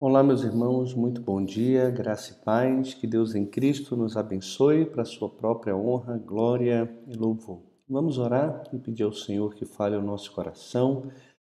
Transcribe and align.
Olá, 0.00 0.24
meus 0.24 0.42
irmãos, 0.42 0.92
muito 0.92 1.22
bom 1.22 1.42
dia, 1.42 1.88
graça 1.88 2.32
e 2.32 2.44
paz, 2.44 2.92
que 2.94 3.06
Deus 3.06 3.34
em 3.34 3.46
Cristo 3.46 3.96
nos 3.96 4.16
abençoe 4.16 4.84
para 4.84 5.04
sua 5.04 5.30
própria 5.30 5.74
honra, 5.74 6.18
glória 6.18 6.92
e 7.06 7.14
louvor. 7.14 7.62
Vamos 7.88 8.18
orar 8.18 8.64
e 8.72 8.78
pedir 8.78 9.04
ao 9.04 9.12
Senhor 9.12 9.54
que 9.54 9.64
fale 9.64 9.94
ao 9.94 10.02
nosso 10.02 10.32
coração 10.32 11.10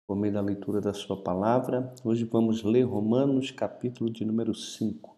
por 0.07 0.17
meio 0.17 0.35
da 0.35 0.41
leitura 0.41 0.81
da 0.81 0.93
sua 0.93 1.23
palavra. 1.23 1.95
Hoje 2.05 2.25
vamos 2.25 2.65
ler 2.65 2.83
Romanos, 2.83 3.53
capítulo 3.53 4.11
de 4.11 4.25
número 4.25 4.53
5. 4.53 5.17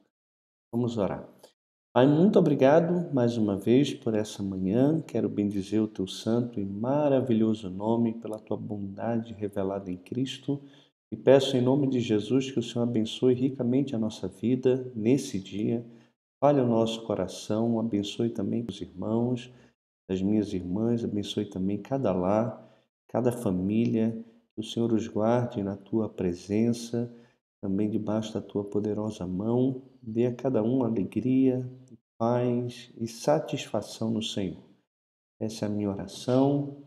Vamos 0.71 0.99
orar. 0.99 1.27
Pai, 1.95 2.07
muito 2.07 2.39
obrigado 2.39 3.13
mais 3.15 3.39
uma 3.39 3.57
vez 3.57 3.95
por 3.95 4.15
essa 4.15 4.43
manhã. 4.43 5.01
Quero 5.01 5.31
bendizer 5.31 5.83
o 5.83 5.89
teu 5.89 6.07
santo 6.07 6.61
e 6.61 6.65
maravilhoso 6.67 7.71
nome 7.71 8.13
pela 8.21 8.39
tua 8.39 8.59
bondade 8.59 9.33
revelada 9.33 9.91
em 9.91 9.97
Cristo. 9.97 10.63
E 11.11 11.17
peço 11.17 11.57
em 11.57 11.61
nome 11.61 11.87
de 11.87 12.01
Jesus 12.01 12.51
que 12.51 12.59
o 12.59 12.63
Senhor 12.63 12.83
abençoe 12.83 13.33
ricamente 13.33 13.95
a 13.95 13.99
nossa 13.99 14.27
vida 14.27 14.91
nesse 14.95 15.39
dia. 15.39 15.87
Fale 16.41 16.61
o 16.61 16.67
nosso 16.67 17.05
coração, 17.07 17.79
abençoe 17.79 18.31
também 18.31 18.67
os 18.69 18.81
irmãos, 18.81 19.53
as 20.09 20.21
minhas 20.21 20.53
irmãs, 20.53 21.05
abençoe 21.05 21.45
também 21.45 21.79
cada 21.79 22.13
lar, 22.13 22.61
cada 23.09 23.31
família. 23.31 24.17
Que 24.53 24.61
o 24.61 24.65
Senhor 24.65 24.93
os 24.93 25.07
guarde 25.07 25.63
na 25.63 25.77
tua 25.77 26.09
presença, 26.09 27.13
também 27.61 27.89
debaixo 27.89 28.35
da 28.35 28.41
tua 28.41 28.65
poderosa 28.65 29.27
mão. 29.27 29.83
Dê 30.03 30.27
a 30.27 30.35
cada 30.35 30.63
um 30.63 30.83
alegria, 30.83 31.71
paz 32.19 32.91
e 32.99 33.07
satisfação 33.07 34.11
no 34.11 34.23
Senhor. 34.23 34.63
Essa 35.39 35.67
é 35.67 35.69
a 35.69 35.71
minha 35.71 35.91
oração 35.91 36.79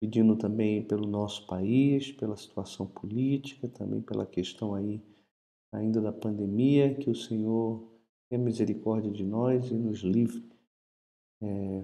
pedindo 0.00 0.34
também 0.34 0.82
pelo 0.82 1.06
nosso 1.06 1.46
país, 1.46 2.10
pela 2.12 2.36
situação 2.36 2.86
política, 2.86 3.68
também 3.68 4.00
pela 4.00 4.24
questão 4.24 4.74
aí 4.74 5.02
ainda 5.70 6.00
da 6.00 6.12
pandemia, 6.12 6.94
que 6.94 7.10
o 7.10 7.14
Senhor 7.14 7.86
tenha 8.28 8.42
misericórdia 8.42 9.10
de 9.10 9.24
nós 9.24 9.70
e 9.70 9.74
nos 9.74 9.98
livre 10.00 10.48
é, 11.42 11.80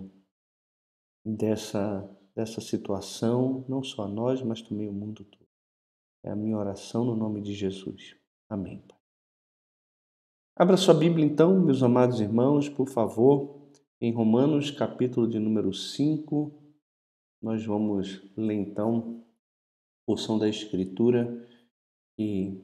dessa, 1.25 2.08
dessa 2.34 2.61
situação, 2.61 3.64
não 3.69 3.83
só 3.83 4.05
a 4.05 4.08
nós, 4.08 4.42
mas 4.42 4.62
também 4.62 4.89
o 4.89 4.92
mundo 4.92 5.25
todo. 5.25 5.47
É 6.25 6.30
a 6.30 6.36
minha 6.36 6.56
oração 6.56 7.05
no 7.05 7.14
nome 7.14 7.41
de 7.42 7.53
Jesus. 7.53 8.17
Amém. 8.48 8.83
Abra 10.56 10.77
sua 10.77 10.95
Bíblia 10.95 11.25
então, 11.25 11.61
meus 11.61 11.83
amados 11.83 12.19
irmãos, 12.19 12.69
por 12.69 12.89
favor, 12.89 13.69
em 14.01 14.11
Romanos, 14.11 14.70
capítulo 14.70 15.28
de 15.28 15.39
número 15.39 15.73
5, 15.73 16.66
nós 17.41 17.65
vamos 17.65 18.23
ler 18.37 18.55
então 18.55 19.25
porção 20.06 20.39
da 20.39 20.48
Escritura 20.48 21.27
que, 22.17 22.62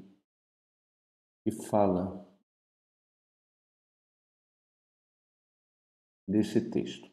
que 1.45 1.51
fala 1.51 2.27
desse 6.27 6.71
texto. 6.71 7.11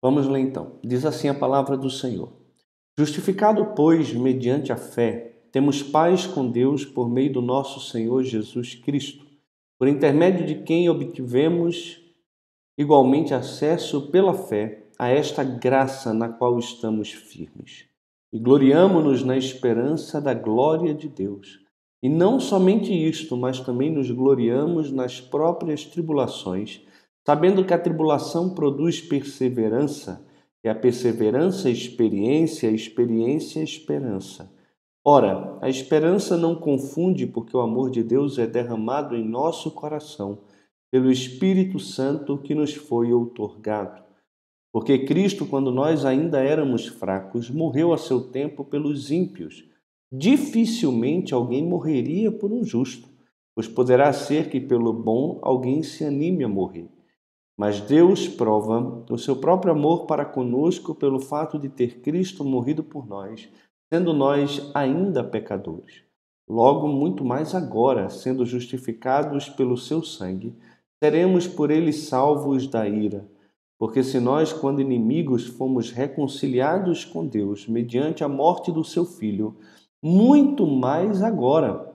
Vamos 0.00 0.28
ler 0.28 0.40
então. 0.40 0.80
Diz 0.82 1.04
assim 1.04 1.28
a 1.28 1.38
palavra 1.38 1.76
do 1.76 1.90
Senhor: 1.90 2.32
Justificado, 2.96 3.74
pois, 3.74 4.12
mediante 4.12 4.72
a 4.72 4.76
fé, 4.76 5.37
temos 5.58 5.82
paz 5.82 6.24
com 6.24 6.48
Deus 6.48 6.84
por 6.84 7.10
meio 7.10 7.32
do 7.32 7.42
nosso 7.42 7.80
Senhor 7.80 8.22
Jesus 8.22 8.76
Cristo, 8.76 9.26
por 9.76 9.88
intermédio 9.88 10.46
de 10.46 10.62
quem 10.62 10.88
obtivemos 10.88 12.00
igualmente 12.78 13.34
acesso 13.34 14.02
pela 14.02 14.32
fé 14.32 14.84
a 14.96 15.08
esta 15.08 15.42
graça 15.42 16.14
na 16.14 16.28
qual 16.28 16.56
estamos 16.60 17.10
firmes. 17.10 17.86
E 18.32 18.38
gloriamo-nos 18.38 19.24
na 19.24 19.36
esperança 19.36 20.20
da 20.20 20.32
glória 20.32 20.94
de 20.94 21.08
Deus. 21.08 21.58
E 22.00 22.08
não 22.08 22.38
somente 22.38 22.92
isto, 22.92 23.36
mas 23.36 23.58
também 23.58 23.90
nos 23.90 24.12
gloriamos 24.12 24.92
nas 24.92 25.20
próprias 25.20 25.84
tribulações, 25.84 26.82
sabendo 27.26 27.64
que 27.64 27.74
a 27.74 27.78
tribulação 27.80 28.54
produz 28.54 29.00
perseverança, 29.00 30.24
e 30.62 30.68
a 30.68 30.74
perseverança, 30.76 31.68
experiência, 31.68 32.68
a 32.68 32.72
experiência, 32.72 33.60
esperança. 33.60 34.56
Ora, 35.10 35.56
a 35.62 35.70
esperança 35.70 36.36
não 36.36 36.54
confunde, 36.54 37.26
porque 37.26 37.56
o 37.56 37.60
amor 37.60 37.90
de 37.90 38.02
Deus 38.02 38.38
é 38.38 38.46
derramado 38.46 39.16
em 39.16 39.26
nosso 39.26 39.70
coração 39.70 40.40
pelo 40.92 41.10
Espírito 41.10 41.80
Santo 41.80 42.36
que 42.36 42.54
nos 42.54 42.74
foi 42.74 43.10
outorgado. 43.10 44.02
Porque 44.70 45.06
Cristo, 45.06 45.46
quando 45.46 45.72
nós 45.72 46.04
ainda 46.04 46.44
éramos 46.44 46.88
fracos, 46.88 47.48
morreu 47.48 47.94
a 47.94 47.96
seu 47.96 48.30
tempo 48.30 48.62
pelos 48.66 49.10
ímpios. 49.10 49.64
Dificilmente 50.12 51.32
alguém 51.32 51.66
morreria 51.66 52.30
por 52.30 52.52
um 52.52 52.62
justo, 52.62 53.08
pois 53.54 53.66
poderá 53.66 54.12
ser 54.12 54.50
que 54.50 54.60
pelo 54.60 54.92
bom 54.92 55.38
alguém 55.40 55.82
se 55.82 56.04
anime 56.04 56.44
a 56.44 56.48
morrer. 56.48 56.90
Mas 57.56 57.80
Deus 57.80 58.28
prova 58.28 59.06
o 59.10 59.16
seu 59.16 59.36
próprio 59.36 59.72
amor 59.72 60.04
para 60.04 60.26
conosco 60.26 60.94
pelo 60.94 61.18
fato 61.18 61.58
de 61.58 61.70
ter 61.70 62.02
Cristo 62.02 62.44
morrido 62.44 62.84
por 62.84 63.06
nós 63.06 63.48
sendo 63.90 64.12
nós 64.12 64.70
ainda 64.74 65.24
pecadores. 65.24 66.02
Logo, 66.48 66.88
muito 66.88 67.24
mais 67.24 67.54
agora, 67.54 68.08
sendo 68.10 68.44
justificados 68.44 69.48
pelo 69.48 69.76
seu 69.76 70.02
sangue, 70.02 70.54
seremos 71.02 71.46
por 71.46 71.70
ele 71.70 71.92
salvos 71.92 72.66
da 72.66 72.86
ira. 72.86 73.26
Porque 73.78 74.02
se 74.02 74.18
nós, 74.18 74.52
quando 74.52 74.80
inimigos, 74.80 75.46
fomos 75.46 75.90
reconciliados 75.90 77.04
com 77.04 77.26
Deus 77.26 77.66
mediante 77.66 78.24
a 78.24 78.28
morte 78.28 78.72
do 78.72 78.84
seu 78.84 79.04
filho, 79.04 79.56
muito 80.02 80.66
mais 80.66 81.22
agora, 81.22 81.94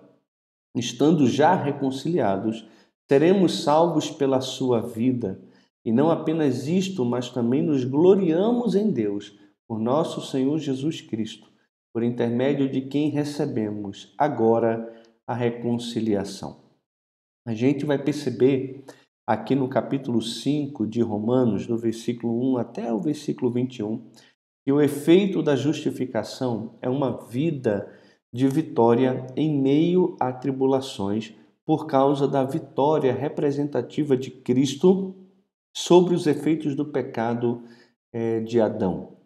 estando 0.75 1.27
já 1.27 1.55
reconciliados, 1.55 2.65
seremos 3.07 3.63
salvos 3.63 4.09
pela 4.09 4.41
sua 4.41 4.81
vida. 4.81 5.39
E 5.85 5.91
não 5.91 6.09
apenas 6.09 6.67
isto, 6.67 7.03
mas 7.03 7.29
também 7.29 7.61
nos 7.61 7.83
gloriamos 7.83 8.75
em 8.75 8.89
Deus, 8.89 9.37
por 9.67 9.79
nosso 9.79 10.21
Senhor 10.21 10.57
Jesus 10.57 11.01
Cristo 11.01 11.52
por 11.93 12.03
intermédio 12.03 12.67
de 12.67 12.81
quem 12.81 13.09
recebemos 13.09 14.13
agora 14.17 14.91
a 15.27 15.33
reconciliação. 15.33 16.63
A 17.45 17.53
gente 17.53 17.85
vai 17.85 17.97
perceber 17.97 18.83
aqui 19.27 19.55
no 19.55 19.69
capítulo 19.69 20.21
5 20.21 20.87
de 20.87 21.01
Romanos, 21.01 21.67
do 21.67 21.77
versículo 21.77 22.53
1 22.53 22.57
até 22.57 22.91
o 22.91 22.99
versículo 22.99 23.51
21, 23.51 24.09
que 24.65 24.71
o 24.71 24.81
efeito 24.81 25.43
da 25.43 25.55
justificação 25.55 26.77
é 26.81 26.89
uma 26.89 27.25
vida 27.27 27.87
de 28.33 28.47
vitória 28.47 29.27
em 29.35 29.61
meio 29.61 30.17
a 30.19 30.33
tribulações 30.33 31.33
por 31.65 31.85
causa 31.85 32.27
da 32.27 32.43
vitória 32.43 33.13
representativa 33.13 34.17
de 34.17 34.31
Cristo 34.31 35.15
sobre 35.75 36.15
os 36.15 36.27
efeitos 36.27 36.75
do 36.75 36.85
pecado 36.85 37.63
eh, 38.11 38.39
de 38.41 38.59
Adão. 38.59 39.17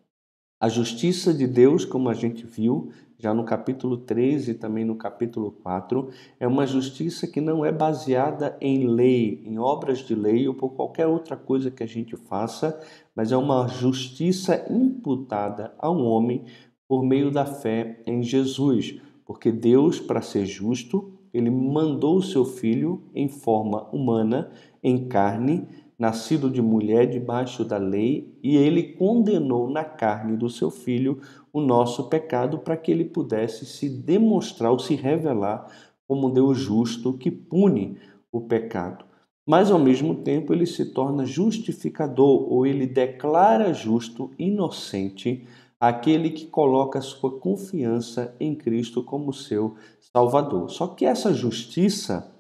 A 0.60 0.70
justiça 0.70 1.32
de 1.32 1.46
Deus, 1.46 1.86
como 1.86 2.10
a 2.10 2.16
gente 2.16 2.44
viu 2.44 2.90
já 3.20 3.32
no 3.32 3.44
capítulo 3.44 3.96
3 3.96 4.48
e 4.48 4.54
também 4.56 4.84
no 4.84 4.96
capítulo 4.96 5.52
4, 5.52 6.10
é 6.40 6.48
uma 6.48 6.66
justiça 6.66 7.28
que 7.28 7.40
não 7.40 7.64
é 7.64 7.72
baseada 7.72 8.58
em 8.60 8.88
lei, 8.88 9.44
em 9.46 9.60
obras 9.60 10.00
de 10.00 10.16
lei 10.16 10.48
ou 10.48 10.56
por 10.56 10.72
qualquer 10.72 11.06
outra 11.06 11.38
coisa 11.38 11.70
que 11.70 11.84
a 11.84 11.88
gente 11.88 12.16
faça, 12.16 12.80
mas 13.16 13.32
é 13.32 13.38
uma 13.38 13.68
justiça 13.68 14.66
imputada 14.68 15.76
ao 15.78 15.96
homem 15.96 16.44
por 16.88 17.04
meio 17.04 17.30
da 17.30 17.46
fé 17.46 18.02
em 18.04 18.24
Jesus. 18.24 19.00
Porque 19.28 19.52
Deus, 19.52 20.00
para 20.00 20.24
ser 20.24 20.48
justo, 20.48 21.14
ele 21.32 21.52
mandou 21.52 22.18
o 22.18 22.24
seu 22.24 22.44
filho 22.44 23.04
em 23.14 23.28
forma 23.28 23.84
humana, 23.92 24.50
em 24.84 25.08
carne, 25.08 25.68
nascido 25.98 26.50
de 26.50 26.62
mulher 26.62 27.08
debaixo 27.08 27.66
da 27.66 27.78
lei, 27.78 28.38
e 28.44 28.56
ele 28.56 28.94
condenou 28.94 29.70
na 29.70 29.84
carne 29.84 30.38
do 30.38 30.50
seu 30.50 30.70
filho 30.70 31.20
o 31.52 31.60
nosso 31.60 32.08
pecado 32.08 32.60
para 32.60 32.78
que 32.78 32.92
ele 32.92 33.06
pudesse 33.06 33.66
se 33.66 33.90
demonstrar 33.90 34.72
ou 34.72 34.78
se 34.78 34.96
revelar 34.96 35.68
como 36.08 36.30
Deus 36.30 36.58
justo 36.58 37.18
que 37.18 37.32
pune 37.32 37.98
o 38.32 38.42
pecado. 38.42 39.06
Mas 39.46 39.72
ao 39.72 39.80
mesmo 39.80 40.16
tempo 40.16 40.54
ele 40.54 40.66
se 40.66 40.94
torna 40.94 41.26
justificador 41.26 42.52
ou 42.52 42.66
ele 42.66 42.86
declara 42.86 43.74
justo, 43.74 44.32
inocente, 44.38 45.48
aquele 45.80 46.32
que 46.32 46.48
coloca 46.48 47.00
sua 47.02 47.40
confiança 47.40 48.36
em 48.40 48.54
Cristo 48.54 49.04
como 49.04 49.34
seu 49.34 49.76
Salvador. 50.12 50.70
Só 50.70 50.88
que 50.88 51.06
essa 51.06 51.34
justiça, 51.34 52.36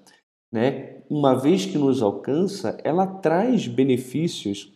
né, 0.51 0.96
uma 1.09 1.33
vez 1.33 1.65
que 1.65 1.77
nos 1.77 2.01
alcança, 2.01 2.77
ela 2.83 3.05
traz 3.05 3.67
benefícios 3.67 4.73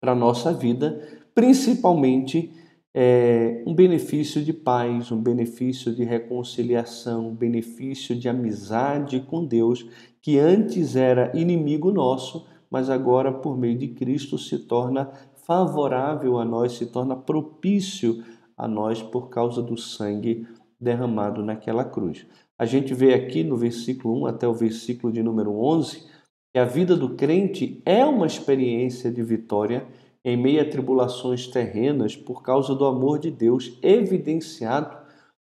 para 0.00 0.12
a 0.12 0.16
nossa 0.16 0.52
vida, 0.52 1.00
principalmente 1.34 2.52
é, 2.92 3.62
um 3.66 3.74
benefício 3.74 4.42
de 4.42 4.52
paz, 4.52 5.10
um 5.10 5.20
benefício 5.20 5.94
de 5.94 6.04
reconciliação, 6.04 7.28
um 7.30 7.34
benefício 7.34 8.14
de 8.14 8.28
amizade 8.28 9.20
com 9.20 9.44
Deus, 9.44 9.84
que 10.22 10.38
antes 10.38 10.94
era 10.94 11.36
inimigo 11.36 11.90
nosso, 11.90 12.46
mas 12.70 12.88
agora, 12.88 13.32
por 13.32 13.56
meio 13.56 13.76
de 13.76 13.88
Cristo, 13.88 14.38
se 14.38 14.58
torna 14.60 15.10
favorável 15.46 16.38
a 16.38 16.44
nós, 16.44 16.72
se 16.72 16.86
torna 16.86 17.16
propício 17.16 18.24
a 18.56 18.68
nós 18.68 19.02
por 19.02 19.28
causa 19.28 19.60
do 19.60 19.76
sangue 19.76 20.46
derramado 20.80 21.42
naquela 21.42 21.84
cruz. 21.84 22.26
A 22.58 22.64
gente 22.64 22.94
vê 22.94 23.14
aqui 23.14 23.42
no 23.42 23.56
versículo 23.56 24.22
1 24.22 24.26
até 24.26 24.46
o 24.46 24.54
versículo 24.54 25.12
de 25.12 25.22
número 25.22 25.52
11 25.58 26.06
que 26.52 26.58
a 26.58 26.64
vida 26.64 26.96
do 26.96 27.16
crente 27.16 27.82
é 27.84 28.04
uma 28.04 28.26
experiência 28.26 29.10
de 29.10 29.22
vitória 29.24 29.84
em 30.24 30.36
meio 30.36 30.62
a 30.62 30.64
tribulações 30.64 31.48
terrenas 31.48 32.16
por 32.16 32.42
causa 32.42 32.76
do 32.76 32.84
amor 32.84 33.18
de 33.18 33.28
Deus 33.28 33.76
evidenciado 33.82 34.96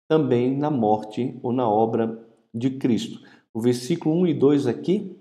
também 0.09 0.57
na 0.57 0.71
morte 0.71 1.37
ou 1.43 1.53
na 1.53 1.69
obra 1.69 2.25
de 2.55 2.71
Cristo. 2.71 3.21
O 3.53 3.61
versículo 3.61 4.15
1 4.21 4.27
e 4.29 4.35
2 4.35 4.67
aqui 4.69 5.17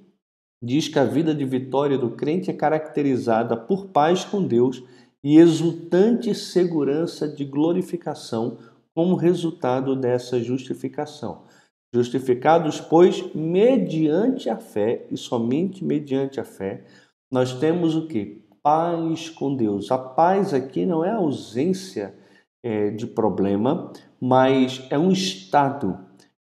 diz 0.63 0.87
que 0.87 0.99
a 0.99 1.03
vida 1.03 1.33
de 1.33 1.45
vitória 1.45 1.97
do 1.97 2.11
crente 2.11 2.51
é 2.51 2.53
caracterizada 2.53 3.57
por 3.57 3.87
paz 3.87 4.23
com 4.23 4.45
Deus 4.45 4.83
e 5.23 5.37
exultante 5.37 6.35
segurança 6.35 7.27
de 7.27 7.43
glorificação 7.43 8.59
como 8.93 9.15
resultado 9.15 9.95
dessa 9.95 10.39
justificação. 10.39 11.43
Justificados, 11.93 12.79
pois, 12.79 13.33
mediante 13.33 14.49
a 14.49 14.57
fé, 14.57 15.05
e 15.11 15.17
somente 15.17 15.83
mediante 15.83 16.39
a 16.39 16.43
fé, 16.43 16.85
nós 17.29 17.53
temos 17.59 17.95
o 17.95 18.07
que? 18.07 18.45
Paz 18.63 19.29
com 19.29 19.55
Deus. 19.55 19.91
A 19.91 19.97
paz 19.97 20.53
aqui 20.53 20.85
não 20.85 21.03
é 21.03 21.11
ausência 21.11 22.15
é, 22.63 22.91
de 22.91 23.07
problema, 23.07 23.91
mas 24.19 24.85
é 24.89 24.97
um 24.97 25.11
estado 25.11 25.97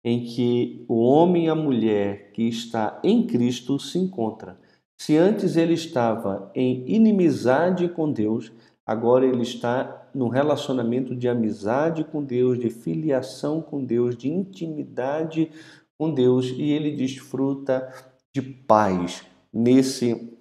em 0.04 0.24
que 0.24 0.84
o 0.86 1.00
homem 1.02 1.46
e 1.46 1.48
a 1.48 1.54
mulher 1.54 2.30
que 2.32 2.42
está 2.42 3.00
em 3.02 3.26
Cristo 3.26 3.78
se 3.78 3.98
encontra. 3.98 4.58
Se 4.96 5.16
antes 5.16 5.56
ele 5.56 5.74
estava 5.74 6.50
em 6.54 6.84
inimizade 6.86 7.88
com 7.88 8.12
Deus, 8.12 8.52
agora 8.86 9.26
ele 9.26 9.42
está 9.42 10.03
num 10.14 10.28
relacionamento 10.28 11.14
de 11.14 11.28
amizade 11.28 12.04
com 12.04 12.22
Deus, 12.22 12.58
de 12.58 12.70
filiação 12.70 13.60
com 13.60 13.84
Deus, 13.84 14.16
de 14.16 14.28
intimidade 14.28 15.50
com 15.98 16.12
Deus 16.12 16.46
e 16.46 16.70
ele 16.70 16.92
desfruta 16.96 17.92
de 18.34 18.42
paz 18.42 19.24
nesse 19.52 20.32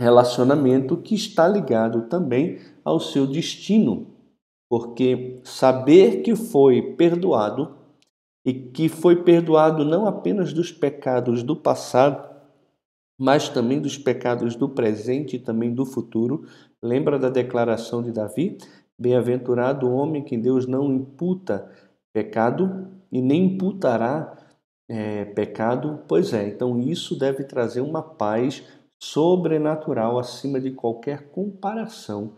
relacionamento 0.00 0.96
que 0.96 1.14
está 1.14 1.48
ligado 1.48 2.02
também 2.02 2.60
ao 2.84 3.00
seu 3.00 3.26
destino, 3.26 4.06
porque 4.70 5.40
saber 5.42 6.22
que 6.22 6.36
foi 6.36 6.94
perdoado 6.94 7.76
e 8.46 8.52
que 8.54 8.88
foi 8.88 9.16
perdoado 9.24 9.84
não 9.84 10.06
apenas 10.06 10.52
dos 10.52 10.70
pecados 10.70 11.42
do 11.42 11.56
passado, 11.56 12.28
mas 13.20 13.48
também 13.48 13.80
dos 13.80 13.98
pecados 13.98 14.54
do 14.54 14.68
presente 14.68 15.36
e 15.36 15.38
também 15.40 15.74
do 15.74 15.84
futuro. 15.84 16.46
Lembra 16.80 17.18
da 17.18 17.28
declaração 17.28 18.00
de 18.00 18.12
Davi? 18.12 18.56
Bem-aventurado 18.98 19.86
o 19.86 19.94
homem 19.94 20.24
que 20.24 20.36
Deus 20.36 20.66
não 20.66 20.92
imputa 20.92 21.70
pecado 22.12 22.88
e 23.12 23.20
nem 23.22 23.54
imputará 23.54 24.36
é, 24.88 25.24
pecado. 25.26 26.00
Pois 26.08 26.32
é, 26.32 26.48
então 26.48 26.80
isso 26.80 27.16
deve 27.16 27.44
trazer 27.44 27.80
uma 27.80 28.02
paz 28.02 28.64
sobrenatural 29.00 30.18
acima 30.18 30.60
de 30.60 30.72
qualquer 30.72 31.30
comparação 31.30 32.34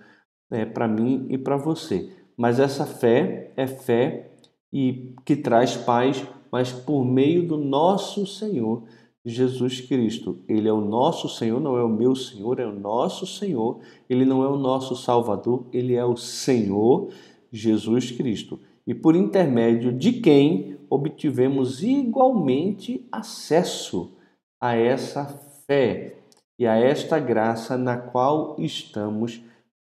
é, 0.50 0.66
para 0.66 0.86
mim 0.86 1.26
e 1.30 1.38
para 1.38 1.56
você. 1.56 2.12
Mas 2.36 2.60
essa 2.60 2.84
fé 2.84 3.52
é 3.56 3.66
fé 3.66 4.32
e 4.72 5.14
que 5.24 5.36
traz 5.36 5.76
paz, 5.76 6.26
mas 6.50 6.72
por 6.72 7.04
meio 7.04 7.46
do 7.46 7.56
nosso 7.56 8.26
Senhor 8.26 8.84
Jesus 9.24 9.80
Cristo. 9.80 10.38
Ele 10.48 10.68
é 10.68 10.72
o 10.72 10.80
nosso 10.80 11.28
Senhor, 11.28 11.60
não 11.60 11.76
é 11.76 11.84
o 11.84 11.88
meu 11.88 12.14
Senhor, 12.14 12.58
é 12.58 12.66
o 12.66 12.72
nosso 12.72 13.26
Senhor. 13.26 13.80
Ele 14.08 14.24
não 14.24 14.42
é 14.42 14.48
o 14.48 14.56
nosso 14.56 14.96
Salvador, 14.96 15.66
ele 15.72 15.94
é 15.94 16.04
o 16.04 16.16
Senhor 16.16 17.12
Jesus 17.52 18.10
Cristo. 18.10 18.58
E 18.86 18.94
por 18.94 19.14
intermédio 19.14 19.92
de 19.92 20.14
quem 20.14 20.78
obtivemos 20.88 21.82
igualmente 21.82 23.06
acesso 23.12 24.12
a 24.60 24.74
essa 24.74 25.24
fé 25.66 26.16
e 26.58 26.66
a 26.66 26.76
esta 26.76 27.18
graça 27.18 27.78
na 27.78 27.96
qual 27.96 28.56
estamos 28.58 29.40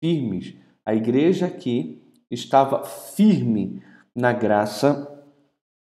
firmes. 0.03 0.55
A 0.85 0.94
igreja 0.94 1.47
aqui 1.47 2.03
estava 2.31 2.85
firme 2.85 3.82
na 4.15 4.32
graça 4.32 5.06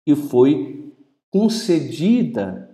que 0.05 0.15
foi 0.15 0.91
concedida 1.29 2.70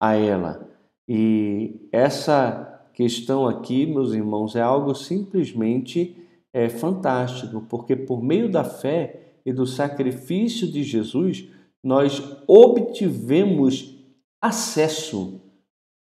a 0.00 0.14
ela. 0.14 0.68
E 1.08 1.88
essa 1.90 2.90
questão 2.92 3.46
aqui, 3.46 3.86
meus 3.86 4.12
irmãos, 4.12 4.56
é 4.56 4.60
algo 4.60 4.94
simplesmente 4.94 6.16
é, 6.52 6.68
fantástico, 6.68 7.64
porque 7.68 7.94
por 7.94 8.22
meio 8.22 8.50
da 8.50 8.64
fé 8.64 9.34
e 9.44 9.52
do 9.52 9.66
sacrifício 9.66 10.70
de 10.70 10.82
Jesus, 10.82 11.48
nós 11.82 12.22
obtivemos 12.46 13.94
acesso 14.40 15.40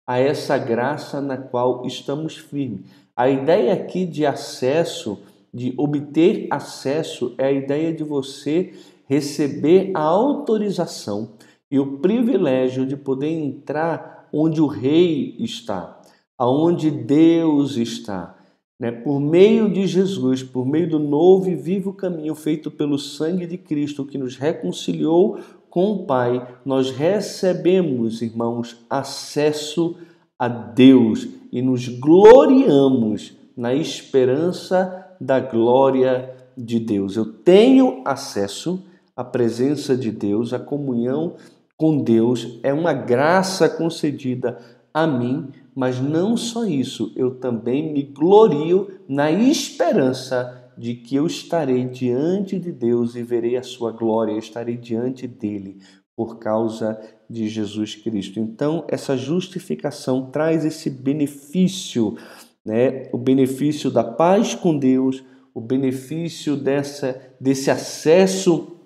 a 0.06 0.20
essa 0.20 0.58
graça 0.58 1.22
na 1.22 1.38
qual 1.38 1.86
estamos 1.86 2.38
firmes. 2.38 2.82
A 3.16 3.30
ideia 3.30 3.74
aqui 3.74 4.06
de 4.06 4.26
acesso 4.26 5.20
de 5.54 5.74
obter 5.78 6.48
acesso 6.50 7.36
é 7.38 7.46
a 7.46 7.52
ideia 7.52 7.94
de 7.94 8.04
você 8.04 8.74
receber 9.08 9.92
a 9.94 10.02
autorização 10.02 11.32
e 11.72 11.80
o 11.80 12.00
privilégio 12.00 12.86
de 12.86 12.98
poder 12.98 13.30
entrar 13.30 14.28
onde 14.32 14.62
o 14.62 14.68
rei 14.68 15.36
está, 15.40 16.02
aonde 16.38 16.92
Deus 16.92 17.78
está. 17.78 18.38
Né? 18.78 18.92
Por 18.92 19.20
meio 19.20 19.72
de 19.72 19.88
Jesus, 19.88 20.44
por 20.44 20.66
meio 20.66 20.90
do 20.90 21.00
novo 21.00 21.50
e 21.50 21.56
vivo 21.56 21.94
caminho 21.94 22.36
feito 22.36 22.70
pelo 22.70 22.98
sangue 22.98 23.48
de 23.48 23.58
Cristo 23.58 24.06
que 24.06 24.18
nos 24.18 24.36
reconciliou 24.36 25.40
com 25.70 25.92
o 25.92 26.06
Pai, 26.06 26.46
nós 26.66 26.92
recebemos, 26.92 28.22
irmãos, 28.22 28.84
acesso 28.90 29.96
a 30.38 30.50
Deus 30.50 31.28
e 31.52 31.62
nos 31.62 31.88
gloriamos 31.88 33.34
na 33.56 33.74
esperança 33.74 35.16
da 35.22 35.40
glória 35.40 36.34
de 36.58 36.80
Deus. 36.80 37.16
Eu 37.16 37.26
tenho 37.26 38.02
acesso 38.04 38.84
à 39.16 39.24
presença 39.24 39.96
de 39.96 40.12
Deus, 40.12 40.52
à 40.52 40.60
comunhão 40.60 41.36
com 41.81 41.98
Deus, 41.98 42.60
é 42.62 42.72
uma 42.72 42.94
graça 42.94 43.68
concedida 43.68 44.60
a 44.94 45.07
mim, 45.07 45.50
mas 45.74 46.00
não 46.00 46.38
só 46.38 46.63
isso, 46.63 47.12
eu 47.16 47.39
também 47.39 47.92
me 47.92 48.04
glorio 48.04 49.00
na 49.10 49.32
esperança 49.32 50.72
de 50.77 50.94
que 50.94 51.15
eu 51.15 51.25
estarei 51.25 51.86
diante 51.86 52.60
de 52.60 52.72
Deus 52.72 53.15
e 53.15 53.24
verei 53.24 53.58
a 53.58 53.63
sua 53.63 53.91
glória, 53.91 54.38
estarei 54.38 54.77
diante 54.77 55.25
dele 55.25 55.79
por 56.15 56.38
causa 56.38 57.01
de 57.27 57.50
Jesus 57.50 57.96
Cristo. 57.96 58.39
Então, 58.39 58.86
essa 58.88 59.17
justificação 59.17 60.29
traz 60.29 60.63
esse 60.63 60.88
benefício 60.88 62.15
né, 62.63 63.10
o 63.12 63.17
benefício 63.17 63.89
da 63.89 64.03
paz 64.03 64.53
com 64.53 64.77
Deus, 64.77 65.24
o 65.51 65.60
benefício 65.60 66.56
dessa, 66.56 67.20
desse 67.39 67.72
acesso 67.72 68.77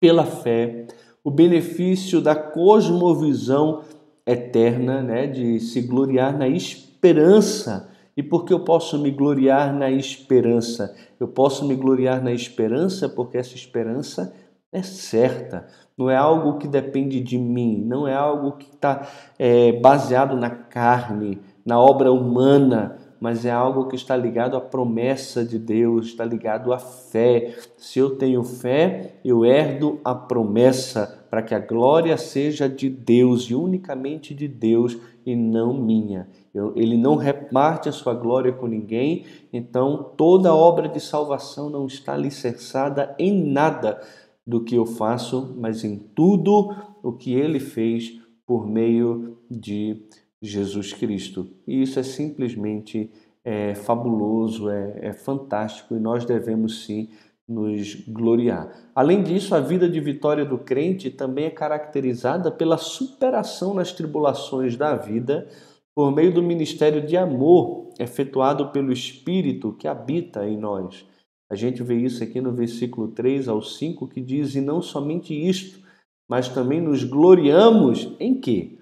pela 0.00 0.24
fé, 0.24 0.86
o 1.22 1.30
benefício 1.30 2.20
da 2.20 2.34
cosmovisão 2.34 3.82
eterna, 4.26 5.02
né, 5.02 5.26
de 5.26 5.60
se 5.60 5.82
gloriar 5.82 6.36
na 6.36 6.48
esperança. 6.48 7.88
E 8.16 8.22
por 8.22 8.44
que 8.44 8.52
eu 8.52 8.60
posso 8.60 8.98
me 8.98 9.10
gloriar 9.10 9.72
na 9.72 9.90
esperança? 9.90 10.94
Eu 11.18 11.28
posso 11.28 11.66
me 11.66 11.74
gloriar 11.74 12.22
na 12.22 12.32
esperança 12.32 13.08
porque 13.08 13.38
essa 13.38 13.54
esperança 13.54 14.34
é 14.72 14.82
certa, 14.82 15.66
não 15.98 16.08
é 16.08 16.16
algo 16.16 16.58
que 16.58 16.68
depende 16.68 17.18
de 17.20 17.36
mim, 17.36 17.82
não 17.84 18.06
é 18.06 18.14
algo 18.14 18.52
que 18.52 18.68
está 18.72 19.08
é, 19.36 19.72
baseado 19.72 20.36
na 20.36 20.48
carne, 20.48 21.40
na 21.66 21.80
obra 21.80 22.12
humana, 22.12 22.98
mas 23.20 23.44
é 23.44 23.50
algo 23.50 23.86
que 23.86 23.94
está 23.94 24.16
ligado 24.16 24.56
à 24.56 24.60
promessa 24.60 25.44
de 25.44 25.58
Deus, 25.58 26.06
está 26.06 26.24
ligado 26.24 26.72
à 26.72 26.78
fé. 26.78 27.54
Se 27.76 27.98
eu 27.98 28.16
tenho 28.16 28.42
fé, 28.42 29.16
eu 29.22 29.44
herdo 29.44 30.00
a 30.02 30.14
promessa 30.14 31.26
para 31.28 31.42
que 31.42 31.54
a 31.54 31.60
glória 31.60 32.16
seja 32.16 32.68
de 32.68 32.88
Deus 32.88 33.44
e 33.44 33.54
unicamente 33.54 34.34
de 34.34 34.48
Deus 34.48 34.98
e 35.24 35.36
não 35.36 35.74
minha. 35.74 36.26
Eu, 36.52 36.72
ele 36.74 36.96
não 36.96 37.14
reparte 37.14 37.88
a 37.88 37.92
sua 37.92 38.14
glória 38.14 38.52
com 38.52 38.66
ninguém, 38.66 39.24
então 39.52 40.12
toda 40.16 40.54
obra 40.54 40.88
de 40.88 40.98
salvação 40.98 41.70
não 41.70 41.86
está 41.86 42.14
alicerçada 42.14 43.14
em 43.18 43.32
nada 43.44 44.00
do 44.46 44.64
que 44.64 44.74
eu 44.74 44.86
faço, 44.86 45.54
mas 45.58 45.84
em 45.84 45.96
tudo 45.96 46.74
o 47.02 47.12
que 47.12 47.34
ele 47.34 47.60
fez 47.60 48.18
por 48.46 48.66
meio 48.66 49.38
de 49.48 50.02
Jesus 50.42 50.92
Cristo. 50.92 51.48
E 51.66 51.82
isso 51.82 51.98
é 51.98 52.02
simplesmente 52.02 53.10
é, 53.44 53.74
fabuloso, 53.74 54.68
é, 54.70 54.98
é 55.02 55.12
fantástico 55.12 55.94
e 55.94 56.00
nós 56.00 56.24
devemos 56.24 56.84
sim 56.84 57.10
nos 57.48 57.96
gloriar. 58.06 58.70
Além 58.94 59.22
disso, 59.22 59.54
a 59.54 59.60
vida 59.60 59.88
de 59.88 60.00
vitória 60.00 60.44
do 60.44 60.56
crente 60.56 61.10
também 61.10 61.46
é 61.46 61.50
caracterizada 61.50 62.50
pela 62.50 62.78
superação 62.78 63.74
nas 63.74 63.92
tribulações 63.92 64.76
da 64.76 64.94
vida 64.94 65.48
por 65.94 66.14
meio 66.14 66.32
do 66.32 66.42
ministério 66.42 67.04
de 67.04 67.16
amor 67.16 67.90
efetuado 67.98 68.70
pelo 68.70 68.92
Espírito 68.92 69.72
que 69.72 69.88
habita 69.88 70.48
em 70.48 70.56
nós. 70.56 71.04
A 71.50 71.56
gente 71.56 71.82
vê 71.82 71.96
isso 71.96 72.22
aqui 72.22 72.40
no 72.40 72.52
versículo 72.52 73.08
3 73.08 73.48
ao 73.48 73.60
5 73.60 74.06
que 74.06 74.20
diz: 74.20 74.54
E 74.54 74.60
não 74.60 74.80
somente 74.80 75.34
isto, 75.34 75.80
mas 76.28 76.48
também 76.48 76.80
nos 76.80 77.02
gloriamos 77.02 78.14
em 78.20 78.40
quê? 78.40 78.78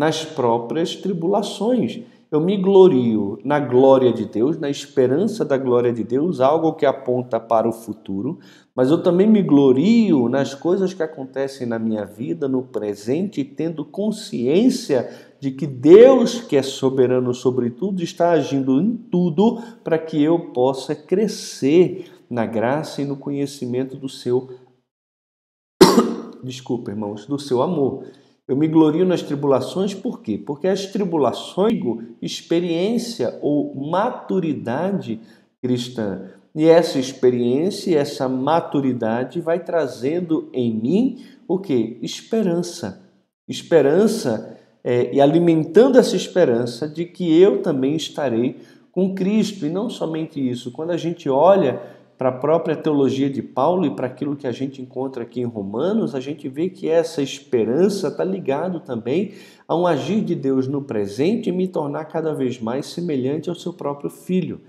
Nas 0.00 0.24
próprias 0.24 0.96
tribulações. 0.96 2.00
Eu 2.30 2.40
me 2.40 2.56
glorio 2.56 3.38
na 3.44 3.60
glória 3.60 4.10
de 4.10 4.24
Deus, 4.24 4.56
na 4.56 4.70
esperança 4.70 5.44
da 5.44 5.58
glória 5.58 5.92
de 5.92 6.02
Deus, 6.02 6.40
algo 6.40 6.72
que 6.72 6.86
aponta 6.86 7.38
para 7.38 7.68
o 7.68 7.72
futuro, 7.72 8.38
mas 8.74 8.90
eu 8.90 9.02
também 9.02 9.26
me 9.26 9.42
glorio 9.42 10.26
nas 10.26 10.54
coisas 10.54 10.94
que 10.94 11.02
acontecem 11.02 11.66
na 11.66 11.78
minha 11.78 12.06
vida, 12.06 12.48
no 12.48 12.62
presente, 12.62 13.44
tendo 13.44 13.84
consciência 13.84 15.10
de 15.38 15.50
que 15.50 15.66
Deus, 15.66 16.40
que 16.40 16.56
é 16.56 16.62
soberano 16.62 17.34
sobre 17.34 17.68
tudo, 17.68 18.02
está 18.02 18.30
agindo 18.30 18.80
em 18.80 18.96
tudo 18.96 19.60
para 19.84 19.98
que 19.98 20.22
eu 20.22 20.52
possa 20.54 20.94
crescer 20.94 22.10
na 22.30 22.46
graça 22.46 23.02
e 23.02 23.04
no 23.04 23.16
conhecimento 23.16 23.96
do 23.96 24.08
seu 24.08 24.48
desculpa, 26.42 26.90
irmãos, 26.90 27.26
do 27.26 27.38
seu 27.38 27.60
amor. 27.60 28.04
Eu 28.50 28.56
me 28.56 28.66
glorio 28.66 29.06
nas 29.06 29.22
tribulações, 29.22 29.94
por 29.94 30.22
quê? 30.22 30.36
Porque 30.36 30.66
as 30.66 30.86
tribulações, 30.86 31.80
experiência 32.20 33.38
ou 33.40 33.72
maturidade 33.76 35.20
cristã. 35.62 36.32
E 36.52 36.64
essa 36.64 36.98
experiência, 36.98 37.96
essa 37.96 38.28
maturidade 38.28 39.40
vai 39.40 39.60
trazendo 39.60 40.48
em 40.52 40.74
mim 40.74 41.24
o 41.46 41.60
que? 41.60 41.96
Esperança. 42.02 43.00
Esperança 43.46 44.58
é, 44.82 45.14
e 45.14 45.20
alimentando 45.20 45.96
essa 45.96 46.16
esperança 46.16 46.88
de 46.88 47.04
que 47.04 47.40
eu 47.40 47.62
também 47.62 47.94
estarei 47.94 48.56
com 48.90 49.14
Cristo. 49.14 49.64
E 49.64 49.70
não 49.70 49.88
somente 49.88 50.40
isso, 50.40 50.72
quando 50.72 50.90
a 50.90 50.96
gente 50.96 51.28
olha 51.28 51.80
para 52.20 52.28
a 52.28 52.32
própria 52.32 52.76
teologia 52.76 53.30
de 53.30 53.42
Paulo 53.42 53.86
e 53.86 53.96
para 53.96 54.06
aquilo 54.06 54.36
que 54.36 54.46
a 54.46 54.52
gente 54.52 54.82
encontra 54.82 55.22
aqui 55.22 55.40
em 55.40 55.46
Romanos, 55.46 56.14
a 56.14 56.20
gente 56.20 56.50
vê 56.50 56.68
que 56.68 56.86
essa 56.86 57.22
esperança 57.22 58.08
está 58.08 58.22
ligado 58.22 58.78
também 58.80 59.32
a 59.66 59.74
um 59.74 59.86
agir 59.86 60.20
de 60.20 60.34
Deus 60.34 60.68
no 60.68 60.82
presente 60.82 61.48
e 61.48 61.52
me 61.52 61.66
tornar 61.66 62.04
cada 62.04 62.34
vez 62.34 62.60
mais 62.60 62.84
semelhante 62.84 63.48
ao 63.48 63.54
seu 63.54 63.72
próprio 63.72 64.10
filho. 64.10 64.60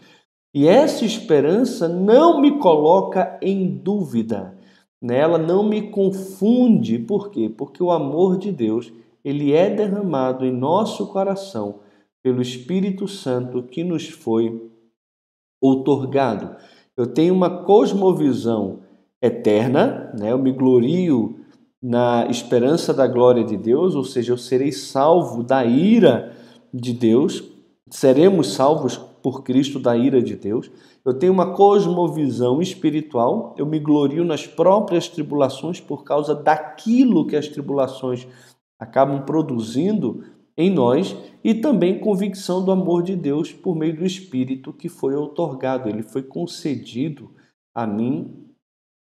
E 0.53 0.65
essa 0.65 1.03
esperança 1.03 1.89
não 1.89 2.39
me 2.39 2.58
coloca 2.58 3.38
em 3.41 3.67
dúvida, 3.67 4.58
nela 5.01 5.38
não 5.38 5.62
me 5.62 5.89
confunde, 5.91 7.00
por 7.00 7.31
quê? 7.31 7.50
Porque 7.50 7.84
o 7.84 7.91
amor 7.91 8.38
de 8.38 8.50
Deus, 8.50 8.93
ele 9.25 9.51
é 9.51 9.70
derramado 9.70 10.46
em 10.46 10.53
nosso 10.53 11.05
coração 11.08 11.81
pelo 12.24 12.41
Espírito 12.41 13.10
Santo 13.10 13.62
que 13.62 13.84
nos 13.84 14.08
foi 14.08 14.72
outorgado. 15.62 16.55
Eu 17.01 17.08
tenho 17.08 17.34
uma 17.34 17.63
cosmovisão 17.63 18.81
eterna, 19.20 20.13
né? 20.15 20.31
eu 20.31 20.38
me 20.38 20.51
glorio 20.51 21.39
na 21.81 22.27
esperança 22.29 22.93
da 22.93 23.08
glória 23.08 23.43
de 23.43 23.58
Deus, 23.58 23.96
ou 23.96 24.03
seja, 24.03 24.31
eu 24.31 24.38
serei 24.38 24.72
salvo 24.72 25.41
da 25.41 25.65
ira 25.65 26.31
de 26.72 26.93
Deus, 26.93 27.43
seremos 27.89 28.53
salvos 28.53 28.98
por 28.98 29.41
Cristo 29.41 29.79
da 29.79 29.98
ira 29.98 30.22
de 30.22 30.36
Deus. 30.36 30.70
Eu 31.03 31.15
tenho 31.15 31.34
uma 31.34 31.55
cosmovisão 31.55 32.62
espiritual, 32.62 33.55
eu 33.58 33.65
me 33.65 33.79
glorio 33.79 34.24
nas 34.24 34.46
próprias 34.46 35.08
tribulações 35.08 35.79
por 35.79 36.03
causa 36.03 36.36
daquilo 36.36 37.25
que 37.25 37.36
as 37.36 37.48
tribulações 37.48 38.27
acabam 38.79 39.24
produzindo 39.25 40.24
em 40.58 40.70
nós 40.70 41.15
e 41.43 41.53
também 41.53 42.00
convicção 42.00 42.63
do 42.63 42.72
amor 42.72 43.03
de 43.03 43.15
Deus 43.15 43.51
por 43.51 43.75
meio 43.75 43.96
do 43.96 44.05
Espírito 44.05 44.74
que 44.74 44.89
foi 44.89 45.15
outorgado, 45.15 45.89
ele 45.89 46.03
foi 46.03 46.24
concedido 46.24 47.31
a 47.74 47.88
mim 47.88 48.48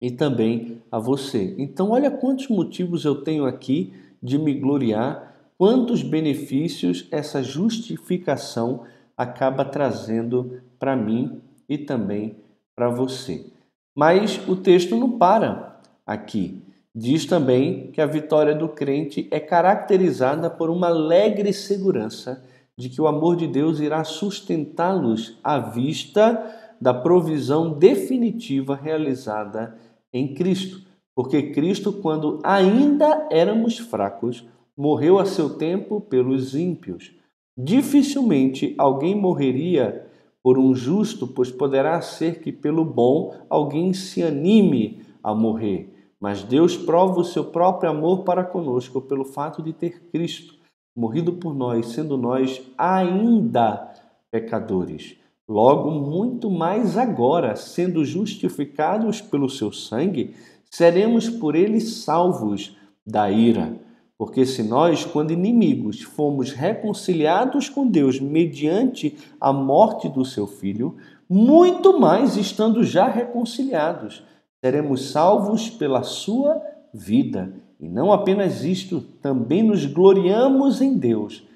e 0.01 0.11
também 0.11 0.81
a 0.91 0.99
você. 0.99 1.55
Então, 1.57 1.91
olha 1.91 2.11
quantos 2.11 2.47
motivos 2.47 3.05
eu 3.05 3.23
tenho 3.23 3.45
aqui 3.45 3.93
de 4.21 4.37
me 4.37 4.53
gloriar, 4.53 5.35
quantos 5.57 6.03
benefícios 6.03 7.07
essa 7.11 7.41
justificação 7.41 8.85
acaba 9.15 9.65
trazendo 9.65 10.61
para 10.77 10.95
mim 10.95 11.41
e 11.67 11.77
também 11.77 12.35
para 12.75 12.89
você. 12.89 13.51
Mas 13.95 14.39
o 14.47 14.55
texto 14.55 14.95
não 14.95 15.17
para 15.17 15.81
aqui. 16.05 16.61
Diz 16.99 17.27
também 17.27 17.91
que 17.91 18.01
a 18.01 18.07
vitória 18.07 18.55
do 18.55 18.67
crente 18.67 19.27
é 19.29 19.39
caracterizada 19.39 20.49
por 20.49 20.67
uma 20.67 20.87
alegre 20.87 21.53
segurança 21.53 22.43
de 22.75 22.89
que 22.89 22.99
o 22.99 23.05
amor 23.05 23.35
de 23.35 23.45
Deus 23.45 23.79
irá 23.79 24.03
sustentá-los 24.03 25.37
à 25.43 25.59
vista 25.59 26.43
da 26.81 26.95
provisão 26.95 27.69
definitiva 27.77 28.75
realizada 28.75 29.77
em 30.11 30.33
Cristo. 30.33 30.81
Porque 31.15 31.51
Cristo, 31.51 31.93
quando 31.93 32.39
ainda 32.43 33.27
éramos 33.29 33.77
fracos, 33.77 34.43
morreu 34.75 35.19
a 35.19 35.25
seu 35.25 35.51
tempo 35.51 36.01
pelos 36.01 36.55
ímpios. 36.55 37.11
Dificilmente 37.55 38.73
alguém 38.75 39.13
morreria 39.13 40.03
por 40.41 40.57
um 40.57 40.73
justo, 40.73 41.27
pois 41.27 41.51
poderá 41.51 42.01
ser 42.01 42.39
que 42.39 42.51
pelo 42.51 42.83
bom 42.83 43.35
alguém 43.47 43.93
se 43.93 44.23
anime 44.23 45.03
a 45.23 45.35
morrer. 45.35 45.93
Mas 46.19 46.43
Deus 46.43 46.75
prova 46.75 47.19
o 47.19 47.25
seu 47.25 47.45
próprio 47.45 47.89
amor 47.89 48.23
para 48.23 48.43
conosco 48.43 49.01
pelo 49.01 49.23
fato 49.23 49.61
de 49.61 49.73
ter 49.73 50.09
Cristo 50.11 50.57
morrido 50.97 51.33
por 51.33 51.53
nós, 51.53 51.89
sendo 51.89 52.17
nós 52.17 52.59
ainda 52.75 53.93
pecadores. 54.31 55.15
Logo, 55.47 55.91
muito 55.91 56.49
mais 56.49 56.97
agora, 56.97 57.55
sendo 57.55 58.03
justificados 58.03 59.21
pelo 59.21 59.47
seu 59.47 59.71
sangue, 59.71 60.33
seremos 60.71 61.29
por 61.29 61.55
ele 61.55 61.79
salvos 61.79 62.75
da 63.05 63.29
ira. 63.29 63.79
Porque 64.17 64.43
se 64.43 64.63
nós, 64.63 65.05
quando 65.05 65.31
inimigos, 65.31 66.01
fomos 66.01 66.51
reconciliados 66.51 67.69
com 67.69 67.87
Deus 67.87 68.19
mediante 68.19 69.15
a 69.39 69.53
morte 69.53 70.09
do 70.09 70.25
seu 70.25 70.47
filho, 70.47 70.97
muito 71.29 71.99
mais 71.99 72.35
estando 72.35 72.83
já 72.83 73.07
reconciliados, 73.07 74.23
seremos 74.63 75.11
salvos 75.11 75.69
pela 75.69 76.03
sua 76.03 76.61
vida. 76.93 77.53
E 77.79 77.87
não 77.87 78.11
apenas 78.11 78.63
isto, 78.63 79.01
também 79.21 79.61
nos 79.61 79.85
gloriamos 79.85 80.81
em 80.81 80.97
Deus, 80.97 81.47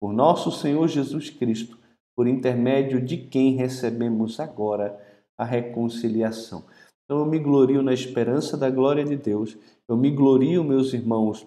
por 0.00 0.12
nosso 0.12 0.52
Senhor 0.52 0.86
Jesus 0.88 1.30
Cristo, 1.30 1.78
por 2.14 2.26
intermédio 2.26 3.00
de 3.00 3.16
quem 3.16 3.56
recebemos 3.56 4.38
agora 4.38 4.98
a 5.38 5.44
reconciliação. 5.44 6.64
Então 7.04 7.18
eu 7.20 7.26
me 7.26 7.38
glorio 7.38 7.82
na 7.82 7.94
esperança 7.94 8.56
da 8.56 8.68
glória 8.70 9.04
de 9.04 9.16
Deus, 9.16 9.56
eu 9.88 9.96
me 9.96 10.10
glorio, 10.10 10.62
meus 10.62 10.92
irmãos, 10.92 11.46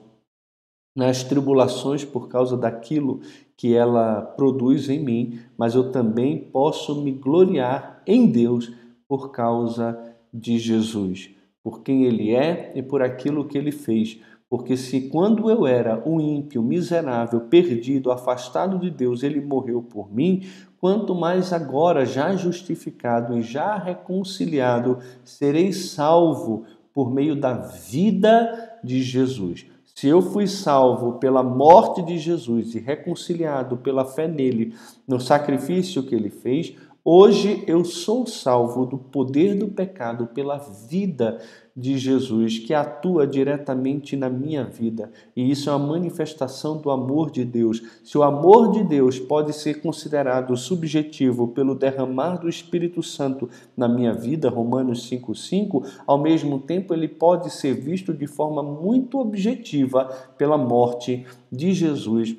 nas 0.95 1.23
tribulações 1.23 2.03
por 2.03 2.27
causa 2.27 2.57
daquilo 2.57 3.21
que 3.55 3.75
ela 3.75 4.21
produz 4.21 4.89
em 4.89 4.99
mim, 4.99 5.39
mas 5.57 5.75
eu 5.75 5.91
também 5.91 6.37
posso 6.37 7.01
me 7.01 7.11
gloriar 7.11 8.01
em 8.05 8.29
Deus 8.29 8.71
por 9.07 9.31
causa 9.31 10.12
de 10.33 10.57
Jesus, 10.57 11.29
por 11.63 11.83
quem 11.83 12.05
ele 12.05 12.33
é 12.33 12.71
e 12.75 12.81
por 12.81 13.01
aquilo 13.01 13.45
que 13.45 13.57
ele 13.57 13.71
fez. 13.71 14.19
Porque 14.49 14.77
se 14.77 15.09
quando 15.09 15.49
eu 15.49 15.65
era 15.65 16.01
um 16.07 16.19
ímpio, 16.19 16.61
miserável, 16.61 17.41
perdido, 17.41 18.11
afastado 18.11 18.77
de 18.77 18.91
Deus, 18.91 19.23
ele 19.23 19.41
morreu 19.41 19.81
por 19.81 20.13
mim, 20.13 20.43
quanto 20.79 21.15
mais 21.15 21.51
agora, 21.51 22.05
já 22.05 22.35
justificado 22.35 23.37
e 23.37 23.41
já 23.41 23.77
reconciliado, 23.77 24.99
serei 25.23 25.71
salvo 25.73 26.65
por 26.93 27.11
meio 27.11 27.35
da 27.35 27.53
vida 27.53 28.77
de 28.83 29.01
Jesus. 29.01 29.65
Se 29.95 30.07
eu 30.07 30.21
fui 30.21 30.47
salvo 30.47 31.13
pela 31.13 31.43
morte 31.43 32.01
de 32.01 32.17
Jesus 32.17 32.73
e 32.75 32.79
reconciliado 32.79 33.77
pela 33.77 34.05
fé 34.05 34.27
nele, 34.27 34.75
no 35.07 35.19
sacrifício 35.19 36.03
que 36.03 36.15
ele 36.15 36.29
fez, 36.29 36.75
Hoje 37.05 37.65
eu 37.67 37.83
sou 37.83 38.25
salvo 38.25 38.85
do 38.85 38.97
poder 38.97 39.57
do 39.57 39.67
pecado 39.67 40.27
pela 40.27 40.57
vida 40.57 41.37
de 41.75 41.97
Jesus, 41.97 42.59
que 42.59 42.73
atua 42.73 43.27
diretamente 43.27 44.15
na 44.15 44.29
minha 44.29 44.63
vida. 44.63 45.11
E 45.35 45.51
isso 45.51 45.69
é 45.69 45.73
uma 45.75 45.85
manifestação 45.85 46.77
do 46.77 46.89
amor 46.89 47.29
de 47.29 47.43
Deus. 47.43 47.83
Se 48.05 48.17
o 48.17 48.23
amor 48.23 48.71
de 48.71 48.85
Deus 48.85 49.19
pode 49.19 49.51
ser 49.51 49.81
considerado 49.81 50.55
subjetivo 50.55 51.49
pelo 51.49 51.75
derramar 51.75 52.37
do 52.37 52.47
Espírito 52.47 53.03
Santo 53.03 53.49
na 53.75 53.89
minha 53.89 54.13
vida, 54.13 54.49
Romanos 54.49 55.09
5,5, 55.09 55.85
ao 56.07 56.17
mesmo 56.17 56.57
tempo 56.57 56.93
ele 56.93 57.09
pode 57.09 57.49
ser 57.49 57.73
visto 57.73 58.13
de 58.13 58.27
forma 58.27 58.63
muito 58.63 59.19
objetiva 59.19 60.05
pela 60.37 60.57
morte 60.57 61.25
de 61.51 61.73
Jesus 61.73 62.33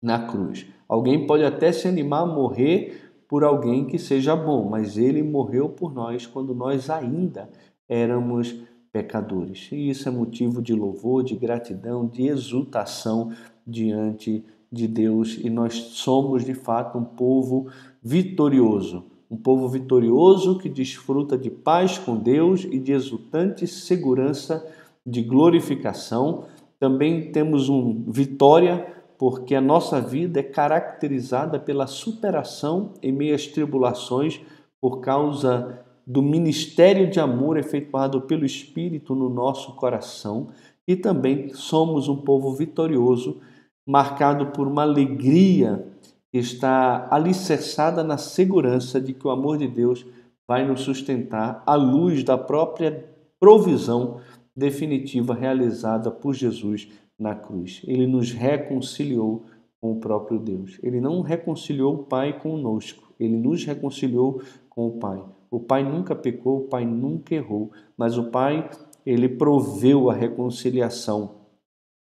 na 0.00 0.20
cruz. 0.20 0.66
Alguém 0.88 1.26
pode 1.26 1.42
até 1.42 1.72
se 1.72 1.88
animar 1.88 2.22
a 2.22 2.26
morrer 2.26 3.01
por 3.32 3.44
alguém 3.44 3.86
que 3.86 3.98
seja 3.98 4.36
bom, 4.36 4.68
mas 4.68 4.98
ele 4.98 5.22
morreu 5.22 5.66
por 5.66 5.94
nós 5.94 6.26
quando 6.26 6.54
nós 6.54 6.90
ainda 6.90 7.48
éramos 7.88 8.54
pecadores. 8.92 9.70
E 9.72 9.88
isso 9.88 10.06
é 10.06 10.12
motivo 10.12 10.60
de 10.60 10.74
louvor, 10.74 11.24
de 11.24 11.34
gratidão, 11.34 12.06
de 12.06 12.26
exultação 12.26 13.32
diante 13.66 14.44
de 14.70 14.86
Deus 14.86 15.38
e 15.42 15.48
nós 15.48 15.72
somos 15.72 16.44
de 16.44 16.52
fato 16.52 16.98
um 16.98 17.04
povo 17.04 17.68
vitorioso. 18.02 19.02
Um 19.30 19.36
povo 19.38 19.66
vitorioso 19.66 20.58
que 20.58 20.68
desfruta 20.68 21.38
de 21.38 21.48
paz 21.48 21.96
com 21.96 22.18
Deus 22.18 22.66
e 22.70 22.78
de 22.78 22.92
exultante 22.92 23.66
segurança 23.66 24.62
de 25.06 25.22
glorificação. 25.22 26.44
Também 26.78 27.32
temos 27.32 27.70
um 27.70 28.04
vitória 28.08 28.94
porque 29.22 29.54
a 29.54 29.60
nossa 29.60 30.00
vida 30.00 30.40
é 30.40 30.42
caracterizada 30.42 31.56
pela 31.56 31.86
superação 31.86 32.94
em 33.00 33.12
meio 33.12 33.36
às 33.36 33.46
tribulações 33.46 34.40
por 34.80 35.00
causa 35.00 35.78
do 36.04 36.20
ministério 36.20 37.08
de 37.08 37.20
amor 37.20 37.56
efetuado 37.56 38.22
pelo 38.22 38.44
Espírito 38.44 39.14
no 39.14 39.28
nosso 39.28 39.76
coração. 39.76 40.48
E 40.88 40.96
também 40.96 41.54
somos 41.54 42.08
um 42.08 42.16
povo 42.16 42.52
vitorioso, 42.52 43.40
marcado 43.86 44.46
por 44.46 44.66
uma 44.66 44.82
alegria 44.82 45.86
que 46.32 46.38
está 46.38 47.06
alicerçada 47.08 48.02
na 48.02 48.18
segurança 48.18 49.00
de 49.00 49.14
que 49.14 49.24
o 49.24 49.30
amor 49.30 49.56
de 49.56 49.68
Deus 49.68 50.04
vai 50.48 50.66
nos 50.66 50.80
sustentar 50.80 51.62
à 51.64 51.76
luz 51.76 52.24
da 52.24 52.36
própria 52.36 53.08
provisão 53.38 54.20
definitiva 54.56 55.32
realizada 55.32 56.10
por 56.10 56.34
Jesus 56.34 56.88
na 57.22 57.34
cruz. 57.34 57.80
Ele 57.86 58.06
nos 58.06 58.32
reconciliou 58.32 59.44
com 59.80 59.92
o 59.92 60.00
próprio 60.00 60.38
Deus. 60.38 60.78
Ele 60.82 61.00
não 61.00 61.20
reconciliou 61.22 61.94
o 61.94 62.04
Pai 62.04 62.38
conosco, 62.38 63.12
ele 63.18 63.36
nos 63.36 63.64
reconciliou 63.64 64.42
com 64.68 64.88
o 64.88 64.98
Pai. 64.98 65.24
O 65.50 65.60
Pai 65.60 65.82
nunca 65.84 66.14
pecou, 66.14 66.58
o 66.58 66.68
Pai 66.68 66.84
nunca 66.84 67.34
errou, 67.34 67.70
mas 67.96 68.18
o 68.18 68.30
Pai, 68.30 68.68
ele 69.04 69.28
proveu 69.28 70.10
a 70.10 70.14
reconciliação, 70.14 71.36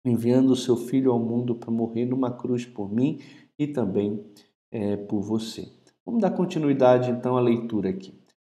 enviando 0.05 0.51
o 0.51 0.57
seu 0.57 0.77
Filho 0.77 1.13
ao 1.13 1.19
mundo 1.19 1.55
para 1.55 1.71
morrer 1.71 2.05
numa 2.05 2.31
cruz 2.31 2.67
por 2.67 2.93
mim 2.93 3.19
e 3.59 3.67
também 3.67 4.23
é, 4.71 4.97
por 4.97 5.21
você. 5.21 5.69
Vamos 6.05 6.21
dar 6.21 6.31
continuidade 6.31 7.11
então 7.11 7.37
à 7.37 7.41
leitura 7.41 7.91
aqui. 7.91 8.13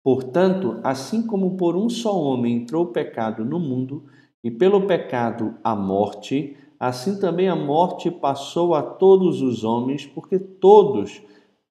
Portanto, 0.03 0.79
assim 0.83 1.25
como 1.25 1.57
por 1.57 1.75
um 1.75 1.89
só 1.89 2.15
homem 2.19 2.57
entrou 2.57 2.85
o 2.85 2.91
pecado 2.91 3.43
no 3.43 3.59
mundo, 3.59 4.05
e 4.45 4.51
pelo 4.51 4.85
pecado 4.85 5.55
a 5.63 5.75
morte, 5.75 6.55
assim 6.79 7.19
também 7.19 7.49
a 7.49 7.55
morte 7.55 8.11
passou 8.11 8.75
a 8.75 8.83
todos 8.83 9.41
os 9.41 9.63
homens, 9.63 10.05
porque 10.05 10.37
todos 10.37 11.19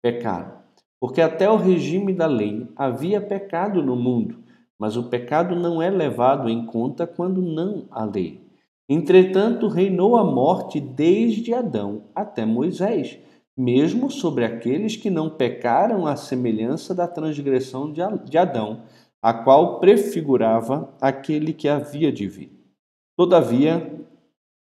pecaram. 0.02 0.54
Porque 0.98 1.20
até 1.20 1.48
o 1.48 1.56
regime 1.56 2.12
da 2.12 2.26
lei 2.26 2.66
havia 2.74 3.20
pecado 3.20 3.80
no 3.80 3.94
mundo, 3.94 4.38
mas 4.76 4.96
o 4.96 5.04
pecado 5.04 5.54
não 5.54 5.80
é 5.80 5.88
levado 5.88 6.48
em 6.48 6.66
conta 6.66 7.06
quando 7.06 7.40
não 7.40 7.86
há 7.92 8.04
lei. 8.04 8.40
Entretanto, 8.88 9.68
reinou 9.68 10.16
a 10.16 10.24
morte 10.24 10.80
desde 10.80 11.54
Adão 11.54 12.06
até 12.12 12.44
Moisés, 12.44 13.20
mesmo 13.56 14.10
sobre 14.10 14.44
aqueles 14.44 14.96
que 14.96 15.10
não 15.10 15.30
pecaram 15.30 16.08
à 16.08 16.16
semelhança 16.16 16.92
da 16.92 17.06
transgressão 17.06 17.92
de 17.92 18.36
Adão, 18.36 18.82
a 19.22 19.32
qual 19.32 19.78
prefigurava 19.78 20.92
aquele 21.00 21.52
que 21.52 21.68
havia 21.68 22.10
de 22.10 22.26
vir. 22.26 22.63
Todavia, 23.16 24.04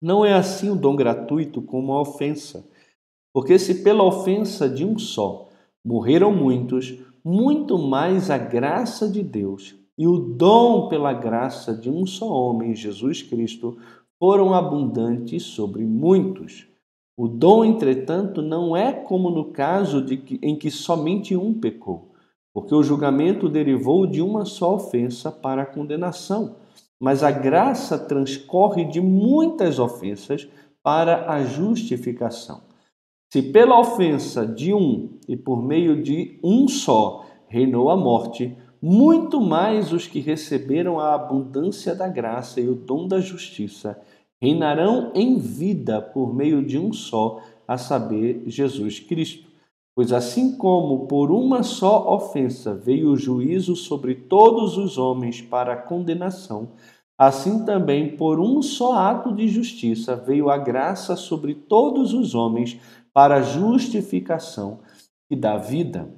não 0.02 0.26
é 0.26 0.34
assim 0.34 0.70
o 0.70 0.76
dom 0.76 0.96
gratuito 0.96 1.62
como 1.62 1.94
a 1.94 2.02
ofensa. 2.02 2.68
Porque 3.34 3.58
se 3.58 3.84
pela 3.84 4.04
ofensa 4.04 4.68
de 4.68 4.84
um 4.84 4.98
só 5.00 5.48
morreram 5.84 6.34
muitos, 6.34 6.98
muito 7.24 7.78
mais 7.78 8.30
a 8.30 8.38
graça 8.38 9.10
de 9.10 9.24
Deus 9.24 9.76
e 9.98 10.08
o 10.08 10.18
dom 10.18 10.90
pela 10.90 11.14
graça 11.14 11.74
de 11.74 11.90
um 11.90 12.06
só 12.06 12.28
homem, 12.28 12.76
Jesus 12.76 13.22
Cristo, 13.22 13.78
foram 14.20 14.54
abundantes 14.54 15.44
sobre 15.44 15.84
muitos. 15.84 16.68
O 17.18 17.28
dom, 17.28 17.64
entretanto, 17.64 18.42
não 18.42 18.76
é 18.76 18.92
como 18.92 19.30
no 19.30 19.46
caso 19.46 20.04
que, 20.06 20.40
em 20.42 20.56
que 20.56 20.72
somente 20.72 21.36
um 21.36 21.54
pecou, 21.54 22.12
porque 22.54 22.74
o 22.74 22.84
julgamento 22.84 23.48
derivou 23.48 24.08
de 24.08 24.22
uma 24.22 24.44
só 24.44 24.76
ofensa 24.76 25.32
para 25.32 25.64
a 25.64 25.66
condenação 25.66 26.56
mas 27.02 27.24
a 27.24 27.32
graça 27.32 27.98
transcorre 27.98 28.86
de 28.86 29.02
muitas 29.02 29.80
ofensas 29.80 30.48
para 30.84 31.32
a 31.32 31.44
justificação. 31.44 32.62
Se 33.34 33.42
pela 33.42 33.80
ofensa 33.80 34.46
de 34.46 34.72
um 34.72 35.18
e 35.28 35.36
por 35.36 35.64
meio 35.64 36.04
de 36.04 36.40
um 36.44 36.68
só 36.68 37.26
reinou 37.48 37.90
a 37.90 37.98
morte, 37.98 38.56
muito 38.80 39.42
mais 39.42 39.92
os 39.92 40.06
que 40.06 40.20
receberam 40.20 41.00
a 41.00 41.16
abundância 41.16 41.96
da 41.96 42.08
graça 42.08 42.62
e 42.62 42.70
o 42.70 42.76
dom 42.76 43.08
da 43.08 43.20
justiça 43.20 44.00
reinarão 44.40 45.12
em 45.16 45.40
vida 45.40 46.02
por 46.02 46.34
meio 46.34 46.64
de 46.64 46.78
um 46.78 46.94
só, 46.94 47.42
a 47.68 47.78
saber, 47.78 48.44
Jesus 48.48 49.00
Cristo. 49.00 49.51
Pois 49.94 50.14
assim 50.14 50.58
como 50.58 51.06
por 51.06 51.32
uma 51.32 51.64
só 51.64 52.14
ofensa 52.16 52.74
veio 52.74 53.12
o 53.12 53.18
juízo 53.18 53.76
sobre 53.76 54.16
todos 54.16 54.78
os 54.78 54.98
homens 54.98 55.42
para 55.42 55.76
condenação, 55.76 56.70
assim 57.18 57.66
também 57.66 58.16
por 58.16 58.40
um 58.40 58.62
só 58.62 58.94
ato 58.94 59.34
de 59.36 59.48
justiça 59.48 60.16
veio 60.16 60.50
a 60.50 60.58
graça 60.58 61.16
sobre 61.16 61.54
todos 61.54 62.14
os 62.14 62.34
homens 62.34 62.80
para 63.14 63.42
justificação 63.42 64.80
e 65.30 65.36
da 65.36 65.58
vida. 65.58 66.10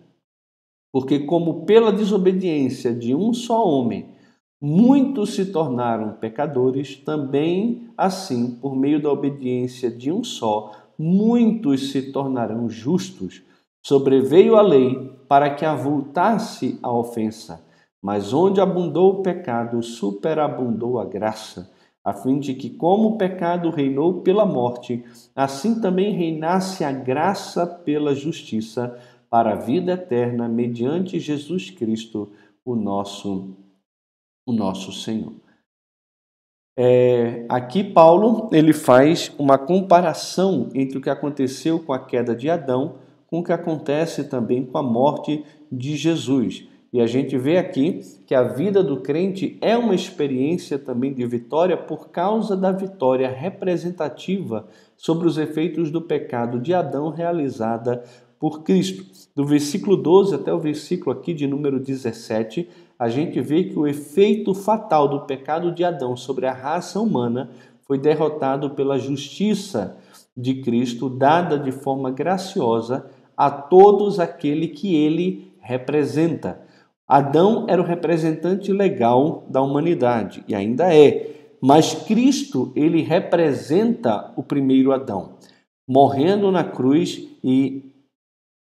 Porque 0.92 1.22
como 1.22 1.66
pela 1.66 1.92
desobediência 1.92 2.94
de 2.94 3.16
um 3.16 3.34
só 3.34 3.68
homem 3.68 4.14
muitos 4.62 5.34
se 5.34 5.48
tornaram 5.48 6.14
pecadores, 6.14 6.96
também 6.96 7.90
assim, 7.98 8.52
por 8.52 8.76
meio 8.76 9.02
da 9.02 9.12
obediência 9.12 9.92
de 9.92 10.12
um 10.12 10.24
só, 10.24 10.72
muitos 10.98 11.92
se 11.92 12.14
tornarão 12.14 12.70
justos 12.70 13.42
sobreveio 13.84 14.56
a 14.56 14.62
lei 14.62 15.12
para 15.28 15.54
que 15.54 15.66
avultasse 15.66 16.80
a 16.82 16.92
ofensa. 16.92 17.64
Mas 18.02 18.34
onde 18.34 18.60
abundou 18.60 19.20
o 19.20 19.22
pecado, 19.22 19.82
superabundou 19.82 21.00
a 21.00 21.06
graça, 21.06 21.72
a 22.04 22.14
fim 22.14 22.40
de 22.40 22.54
que, 22.54 22.70
como 22.70 23.10
o 23.10 23.18
pecado 23.18 23.70
reinou 23.70 24.22
pela 24.22 24.46
morte, 24.46 25.06
assim 25.36 25.80
também 25.80 26.14
reinasse 26.14 26.84
a 26.84 26.92
graça 26.92 27.66
pela 27.66 28.14
justiça 28.14 29.00
para 29.30 29.54
a 29.54 29.56
vida 29.56 29.94
eterna, 29.94 30.48
mediante 30.48 31.20
Jesus 31.20 31.72
Cristo, 31.72 32.32
o 32.66 32.76
nosso, 32.76 33.56
o 34.46 34.52
nosso 34.52 34.92
Senhor. 34.92 35.34
É, 36.78 37.46
aqui 37.50 37.84
Paulo 37.84 38.50
ele 38.52 38.74
faz 38.74 39.32
uma 39.38 39.58
comparação 39.58 40.70
entre 40.74 40.98
o 40.98 41.02
que 41.02 41.10
aconteceu 41.10 41.80
com 41.80 41.94
a 41.94 42.00
queda 42.00 42.36
de 42.36 42.50
Adão 42.50 42.96
com 43.34 43.40
o 43.40 43.44
que 43.44 43.52
acontece 43.52 44.26
também 44.26 44.64
com 44.64 44.78
a 44.78 44.84
morte 44.84 45.44
de 45.72 45.96
Jesus. 45.96 46.68
E 46.94 47.02
a 47.02 47.08
gente 47.08 47.36
vê 47.36 47.58
aqui 47.58 48.02
que 48.28 48.36
a 48.36 48.44
vida 48.44 48.84
do 48.84 48.98
crente 48.98 49.58
é 49.60 49.76
uma 49.76 49.96
experiência 49.96 50.78
também 50.78 51.12
de 51.12 51.26
vitória 51.26 51.76
por 51.76 52.10
causa 52.10 52.56
da 52.56 52.72
vitória 52.72 53.28
representativa 53.28 54.68
sobre 54.96 55.26
os 55.26 55.40
efeitos 55.40 55.90
do 55.90 56.00
pecado 56.00 56.60
de 56.60 56.76
Adão 56.76 57.10
realizada 57.10 58.04
por 58.40 58.62
Cristo. 58.62 59.04
Do 59.36 59.48
versículo 59.48 59.98
12 59.98 60.36
até 60.36 60.54
o 60.54 60.60
versículo 60.60 61.18
aqui 61.18 61.34
de 61.34 61.48
número 61.48 61.80
17, 61.80 62.70
a 63.00 63.10
gente 63.10 63.42
vê 63.42 63.64
que 63.64 63.80
o 63.80 63.88
efeito 63.88 64.54
fatal 64.54 65.08
do 65.08 65.22
pecado 65.22 65.72
de 65.72 65.84
Adão 65.84 66.16
sobre 66.16 66.46
a 66.46 66.54
raça 66.54 67.00
humana 67.00 67.50
foi 67.88 67.98
derrotado 67.98 68.70
pela 68.70 69.00
justiça 69.00 69.98
de 70.38 70.62
Cristo, 70.62 71.10
dada 71.10 71.58
de 71.58 71.72
forma 71.72 72.12
graciosa 72.12 73.10
a 73.36 73.50
todos 73.50 74.20
aquele 74.20 74.68
que 74.68 74.96
ele 74.96 75.54
representa. 75.60 76.62
Adão 77.08 77.66
era 77.68 77.82
o 77.82 77.86
representante 77.86 78.72
legal 78.72 79.44
da 79.50 79.62
humanidade 79.62 80.44
e 80.48 80.56
ainda 80.56 80.94
é, 80.94 81.32
mas 81.62 81.94
Cristo 81.94 82.72
ele 82.76 83.02
representa 83.02 84.34
o 84.36 84.44
primeiro 84.44 84.92
Adão, 84.92 85.34
morrendo 85.88 86.52
na 86.52 86.64
cruz 86.64 87.28
e 87.44 87.92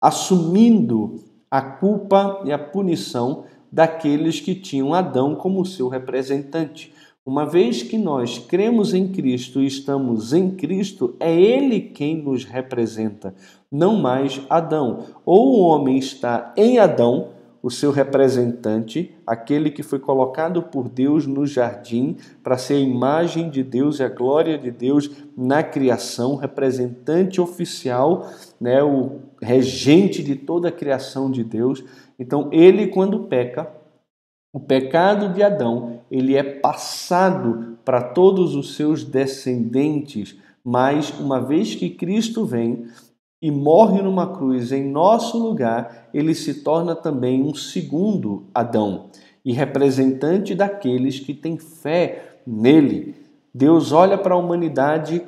assumindo 0.02 1.16
a 1.50 1.60
culpa 1.60 2.42
e 2.44 2.52
a 2.52 2.58
punição 2.58 3.44
daqueles 3.70 4.40
que 4.40 4.54
tinham 4.54 4.94
Adão 4.94 5.34
como 5.34 5.64
seu 5.64 5.88
representante. 5.88 6.92
Uma 7.30 7.46
vez 7.46 7.80
que 7.80 7.96
nós 7.96 8.40
cremos 8.40 8.92
em 8.92 9.06
Cristo 9.06 9.60
e 9.60 9.66
estamos 9.68 10.32
em 10.32 10.50
Cristo, 10.50 11.14
é 11.20 11.32
Ele 11.32 11.80
quem 11.80 12.20
nos 12.20 12.44
representa, 12.44 13.32
não 13.70 13.94
mais 13.94 14.40
Adão. 14.50 15.04
Ou 15.24 15.52
o 15.52 15.60
homem 15.60 15.96
está 15.96 16.52
em 16.56 16.80
Adão, 16.80 17.28
o 17.62 17.70
seu 17.70 17.92
representante, 17.92 19.14
aquele 19.24 19.70
que 19.70 19.84
foi 19.84 20.00
colocado 20.00 20.60
por 20.60 20.88
Deus 20.88 21.24
no 21.24 21.46
jardim 21.46 22.16
para 22.42 22.58
ser 22.58 22.74
a 22.74 22.80
imagem 22.80 23.48
de 23.48 23.62
Deus 23.62 24.00
e 24.00 24.02
a 24.02 24.08
glória 24.08 24.58
de 24.58 24.72
Deus 24.72 25.08
na 25.36 25.62
criação, 25.62 26.34
representante 26.34 27.40
oficial, 27.40 28.28
né, 28.60 28.82
o 28.82 29.20
regente 29.40 30.20
de 30.20 30.34
toda 30.34 30.66
a 30.66 30.72
criação 30.72 31.30
de 31.30 31.44
Deus. 31.44 31.84
Então, 32.18 32.48
ele 32.50 32.88
quando 32.88 33.20
peca, 33.20 33.70
o 34.52 34.58
pecado 34.58 35.32
de 35.32 35.42
Adão, 35.42 36.00
ele 36.10 36.36
é 36.36 36.42
passado 36.42 37.78
para 37.84 38.02
todos 38.02 38.54
os 38.54 38.74
seus 38.74 39.04
descendentes, 39.04 40.36
Mas 40.62 41.18
uma 41.18 41.40
vez 41.40 41.74
que 41.74 41.88
Cristo 41.88 42.44
vem 42.44 42.84
e 43.40 43.50
morre 43.50 44.02
numa 44.02 44.36
cruz 44.36 44.72
em 44.72 44.84
nosso 44.84 45.38
lugar, 45.38 46.10
ele 46.12 46.34
se 46.34 46.62
torna 46.62 46.94
também 46.94 47.42
um 47.42 47.54
segundo 47.54 48.44
Adão 48.54 49.06
e 49.42 49.52
representante 49.52 50.54
daqueles 50.54 51.18
que 51.18 51.32
têm 51.32 51.58
fé 51.58 52.40
nele. 52.46 53.14
Deus 53.54 53.90
olha 53.90 54.18
para 54.18 54.34
a 54.34 54.38
humanidade 54.38 55.22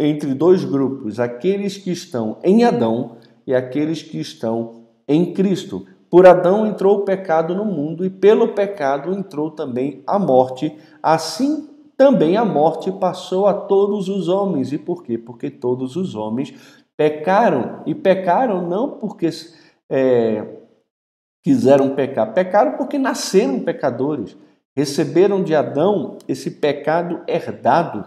entre 0.00 0.34
dois 0.34 0.64
grupos, 0.64 1.20
aqueles 1.20 1.76
que 1.76 1.92
estão 1.92 2.38
em 2.42 2.64
Adão 2.64 3.12
e 3.46 3.54
aqueles 3.54 4.02
que 4.02 4.18
estão 4.18 4.82
em 5.06 5.32
Cristo. 5.32 5.86
Por 6.12 6.26
Adão 6.26 6.66
entrou 6.66 6.98
o 6.98 7.04
pecado 7.06 7.54
no 7.54 7.64
mundo 7.64 8.04
e 8.04 8.10
pelo 8.10 8.48
pecado 8.48 9.14
entrou 9.14 9.50
também 9.50 10.02
a 10.06 10.18
morte. 10.18 10.76
Assim 11.02 11.70
também 11.96 12.36
a 12.36 12.44
morte 12.44 12.92
passou 12.92 13.46
a 13.46 13.54
todos 13.54 14.10
os 14.10 14.28
homens. 14.28 14.74
E 14.74 14.78
por 14.78 15.02
quê? 15.02 15.16
Porque 15.16 15.48
todos 15.48 15.96
os 15.96 16.14
homens 16.14 16.52
pecaram. 16.98 17.82
E 17.86 17.94
pecaram 17.94 18.68
não 18.68 18.98
porque 18.98 19.30
é, 19.88 20.46
quiseram 21.42 21.94
pecar, 21.94 22.34
pecaram 22.34 22.76
porque 22.76 22.98
nasceram 22.98 23.60
pecadores. 23.60 24.36
Receberam 24.76 25.42
de 25.42 25.54
Adão 25.54 26.18
esse 26.28 26.50
pecado 26.50 27.22
herdado 27.26 28.06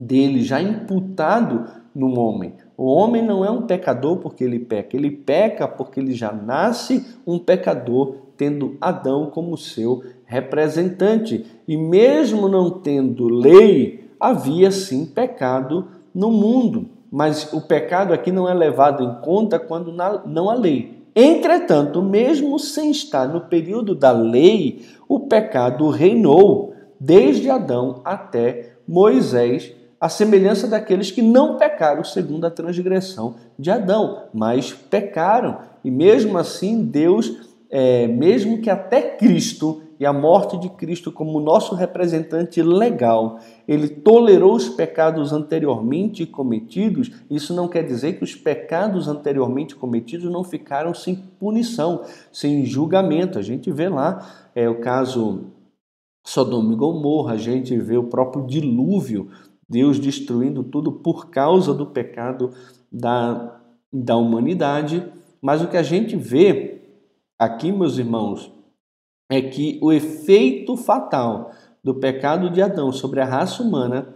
dele, 0.00 0.40
já 0.40 0.62
imputado 0.62 1.66
no 1.94 2.18
homem. 2.18 2.56
O 2.76 2.86
homem 2.86 3.22
não 3.22 3.44
é 3.44 3.50
um 3.50 3.62
pecador 3.62 4.16
porque 4.16 4.42
ele 4.44 4.58
peca, 4.58 4.96
ele 4.96 5.10
peca 5.10 5.68
porque 5.68 6.00
ele 6.00 6.12
já 6.12 6.32
nasce 6.32 7.06
um 7.26 7.38
pecador, 7.38 8.16
tendo 8.36 8.76
Adão 8.80 9.26
como 9.26 9.56
seu 9.56 10.02
representante. 10.24 11.44
E 11.68 11.76
mesmo 11.76 12.48
não 12.48 12.70
tendo 12.70 13.28
lei, 13.28 14.10
havia 14.18 14.70
sim 14.70 15.04
pecado 15.04 15.88
no 16.14 16.30
mundo. 16.30 16.88
Mas 17.10 17.52
o 17.52 17.60
pecado 17.60 18.14
aqui 18.14 18.32
não 18.32 18.48
é 18.48 18.54
levado 18.54 19.04
em 19.04 19.22
conta 19.22 19.58
quando 19.58 19.92
não 19.92 20.48
há 20.48 20.54
lei. 20.54 21.02
Entretanto, 21.14 22.00
mesmo 22.00 22.58
sem 22.58 22.90
estar 22.90 23.28
no 23.28 23.42
período 23.42 23.94
da 23.94 24.10
lei, 24.12 24.86
o 25.06 25.20
pecado 25.20 25.90
reinou 25.90 26.72
desde 26.98 27.50
Adão 27.50 28.00
até 28.02 28.76
Moisés 28.88 29.74
a 30.02 30.08
semelhança 30.08 30.66
daqueles 30.66 31.12
que 31.12 31.22
não 31.22 31.56
pecaram 31.56 32.02
segundo 32.02 32.44
a 32.44 32.50
transgressão 32.50 33.36
de 33.56 33.70
Adão, 33.70 34.24
mas 34.34 34.72
pecaram. 34.72 35.58
E 35.84 35.92
mesmo 35.92 36.36
assim, 36.38 36.82
Deus, 36.82 37.48
é, 37.70 38.08
mesmo 38.08 38.60
que 38.60 38.68
até 38.68 39.00
Cristo 39.00 39.80
e 40.00 40.04
a 40.04 40.12
morte 40.12 40.58
de 40.58 40.68
Cristo 40.70 41.12
como 41.12 41.38
nosso 41.38 41.76
representante 41.76 42.60
legal, 42.60 43.38
ele 43.68 43.86
tolerou 43.86 44.56
os 44.56 44.68
pecados 44.68 45.32
anteriormente 45.32 46.26
cometidos, 46.26 47.12
isso 47.30 47.54
não 47.54 47.68
quer 47.68 47.84
dizer 47.84 48.14
que 48.14 48.24
os 48.24 48.34
pecados 48.34 49.06
anteriormente 49.06 49.76
cometidos 49.76 50.28
não 50.32 50.42
ficaram 50.42 50.92
sem 50.92 51.14
punição, 51.14 52.02
sem 52.32 52.66
julgamento. 52.66 53.38
A 53.38 53.42
gente 53.42 53.70
vê 53.70 53.88
lá 53.88 54.50
é, 54.52 54.68
o 54.68 54.80
caso 54.80 55.44
Sodoma 56.26 56.72
e 56.72 56.76
Gomorra, 56.76 57.34
a 57.34 57.36
gente 57.36 57.76
vê 57.78 57.96
o 57.96 58.08
próprio 58.08 58.44
dilúvio 58.44 59.28
Deus 59.72 59.98
destruindo 59.98 60.62
tudo 60.62 60.92
por 60.92 61.30
causa 61.30 61.72
do 61.72 61.86
pecado 61.86 62.52
da, 62.92 63.58
da 63.90 64.16
humanidade. 64.16 65.02
Mas 65.40 65.62
o 65.62 65.68
que 65.68 65.78
a 65.78 65.82
gente 65.82 66.14
vê 66.14 66.82
aqui, 67.38 67.72
meus 67.72 67.96
irmãos, 67.96 68.52
é 69.30 69.40
que 69.40 69.80
o 69.82 69.90
efeito 69.90 70.76
fatal 70.76 71.50
do 71.82 71.94
pecado 71.94 72.50
de 72.50 72.60
Adão 72.60 72.92
sobre 72.92 73.20
a 73.20 73.24
raça 73.24 73.62
humana, 73.62 74.14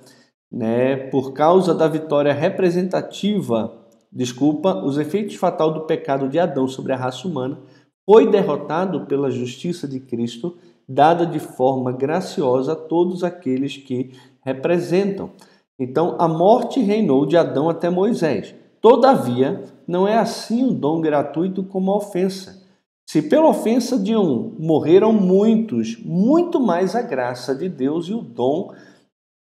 né, 0.53 0.97
por 1.09 1.33
causa 1.33 1.75
da 1.75 1.89
vitória 1.89 2.35
representativa, 2.35 3.75
desculpa, 4.13 4.85
os 4.85 4.99
efeitos 4.99 5.37
fatais 5.37 5.73
do 5.73 5.81
pecado 5.81 6.29
de 6.29 6.39
Adão 6.39 6.69
sobre 6.69 6.93
a 6.93 6.97
raça 6.97 7.27
humana, 7.27 7.59
foi 8.05 8.31
derrotado 8.31 9.07
pela 9.07 9.31
justiça 9.31 9.89
de 9.89 9.99
Cristo, 9.99 10.59
dada 10.87 11.27
de 11.27 11.41
forma 11.41 11.91
graciosa 11.91 12.75
a 12.75 12.77
todos 12.77 13.25
aqueles 13.25 13.77
que 13.77 14.13
representam. 14.47 15.33
Então, 15.77 16.15
a 16.21 16.29
morte 16.29 16.81
reinou 16.81 17.27
de 17.27 17.37
Adão 17.37 17.69
até 17.69 17.91
Moisés. 17.91 18.55
Todavia, 18.81 19.65
não 19.87 20.07
é 20.07 20.17
assim 20.17 20.65
o 20.65 20.73
dom 20.73 21.01
gratuito 21.01 21.65
como 21.65 21.91
a 21.91 21.97
ofensa. 21.97 22.65
Se 23.09 23.23
pela 23.23 23.49
ofensa 23.49 23.99
de 23.99 24.17
um 24.17 24.55
morreram 24.59 25.13
muitos, 25.13 25.99
muito 26.05 26.61
mais 26.61 26.95
a 26.95 27.03
graça 27.03 27.55
de 27.55 27.69
Deus 27.69 28.07
e 28.07 28.15
o 28.15 28.23
dom 28.23 28.73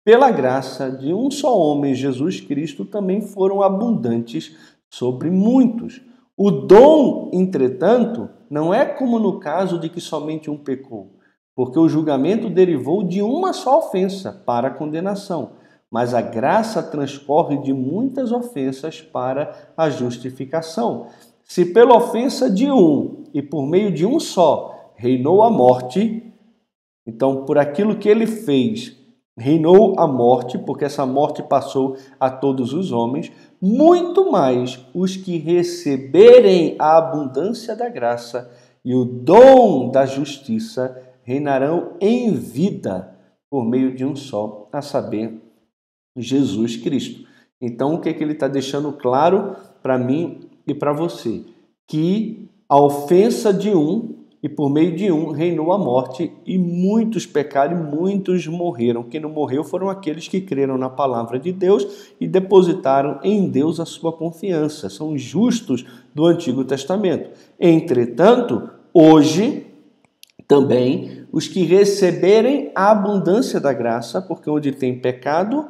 pela 0.05 0.31
graça 0.31 0.91
de 0.91 1.13
um 1.13 1.31
só 1.31 1.57
homem, 1.57 1.95
Jesus 1.95 2.41
Cristo, 2.41 2.85
também 2.85 3.21
foram 3.21 3.63
abundantes 3.63 4.57
sobre 4.91 5.31
muitos. 5.31 6.01
O 6.37 6.51
dom, 6.51 7.31
entretanto, 7.33 8.29
não 8.49 8.73
é 8.73 8.85
como 8.85 9.19
no 9.19 9.39
caso 9.39 9.79
de 9.79 9.89
que 9.89 10.01
somente 10.01 10.49
um 10.49 10.57
pecou, 10.57 11.18
porque 11.59 11.77
o 11.77 11.89
julgamento 11.89 12.49
derivou 12.49 13.03
de 13.03 13.21
uma 13.21 13.53
só 13.53 13.81
ofensa 13.81 14.31
para 14.47 14.69
a 14.69 14.71
condenação, 14.71 15.55
mas 15.91 16.15
a 16.15 16.21
graça 16.21 16.81
transcorre 16.81 17.59
de 17.59 17.73
muitas 17.73 18.31
ofensas 18.31 19.03
para 19.03 19.73
a 19.77 19.91
justificação. 19.91 21.09
Se 21.43 21.65
pela 21.65 21.97
ofensa 21.97 22.49
de 22.49 22.71
um 22.71 23.25
e 23.35 23.43
por 23.43 23.67
meio 23.67 23.91
de 23.91 24.07
um 24.07 24.21
só 24.21 24.93
reinou 24.95 25.43
a 25.43 25.51
morte, 25.51 26.33
então 27.05 27.45
por 27.45 27.59
aquilo 27.59 27.97
que 27.97 28.09
ele 28.09 28.29
fez 28.29 28.97
reinou 29.37 29.99
a 29.99 30.07
morte, 30.07 30.59
porque 30.59 30.85
essa 30.85 31.05
morte 31.05 31.43
passou 31.43 31.97
a 32.21 32.31
todos 32.31 32.73
os 32.73 32.93
homens, 32.93 33.33
muito 33.61 34.31
mais 34.31 34.87
os 34.95 35.17
que 35.17 35.39
receberem 35.39 36.77
a 36.79 36.99
abundância 36.99 37.75
da 37.75 37.89
graça 37.89 38.49
e 38.85 38.95
o 38.95 39.05
dom 39.05 39.91
da 39.91 40.07
justiça 40.07 41.08
reinarão 41.29 41.93
em 42.01 42.33
vida 42.33 43.15
por 43.51 43.63
meio 43.63 43.95
de 43.95 44.03
um 44.03 44.17
só, 44.17 44.67
a 44.73 44.81
saber, 44.81 45.39
Jesus 46.17 46.75
Cristo. 46.77 47.29
Então, 47.61 47.95
o 47.95 48.01
que, 48.01 48.09
é 48.09 48.15
que 48.15 48.25
ele 48.25 48.33
está 48.33 48.49
deixando 48.49 48.91
claro 48.93 49.55
para 49.83 49.99
mim 49.99 50.41
e 50.67 50.73
para 50.73 50.91
você? 50.91 51.45
Que 51.87 52.49
a 52.67 52.81
ofensa 52.81 53.53
de 53.53 53.69
um 53.69 54.15
e 54.43 54.49
por 54.49 54.71
meio 54.71 54.97
de 54.97 55.13
um 55.13 55.31
reinou 55.31 55.73
a 55.73 55.79
morte, 55.79 56.33
e 56.47 56.57
muitos 56.57 57.27
pecaram 57.27 57.79
e 57.79 57.97
muitos 57.97 58.47
morreram. 58.47 59.03
Quem 59.03 59.21
não 59.21 59.31
morreu 59.31 59.63
foram 59.65 59.91
aqueles 59.91 60.29
que 60.29 60.41
creram 60.41 60.79
na 60.79 60.89
palavra 60.89 61.39
de 61.39 61.53
Deus 61.53 62.15
e 62.19 62.27
depositaram 62.27 63.21
em 63.23 63.51
Deus 63.51 63.81
a 63.81 63.85
sua 63.85 64.13
confiança. 64.13 64.89
São 64.89 65.19
justos 65.19 65.85
do 66.15 66.25
Antigo 66.25 66.65
Testamento. 66.65 67.31
Entretanto, 67.61 68.71
hoje 68.95 69.67
também 70.49 71.18
os 71.33 71.47
que 71.49 71.63
receberem 71.63 72.71
a 72.75 72.91
abundância 72.91 73.61
da 73.61 73.73
graça, 73.73 74.21
porque 74.21 74.49
onde 74.49 74.73
tem 74.73 74.99
pecado, 74.99 75.69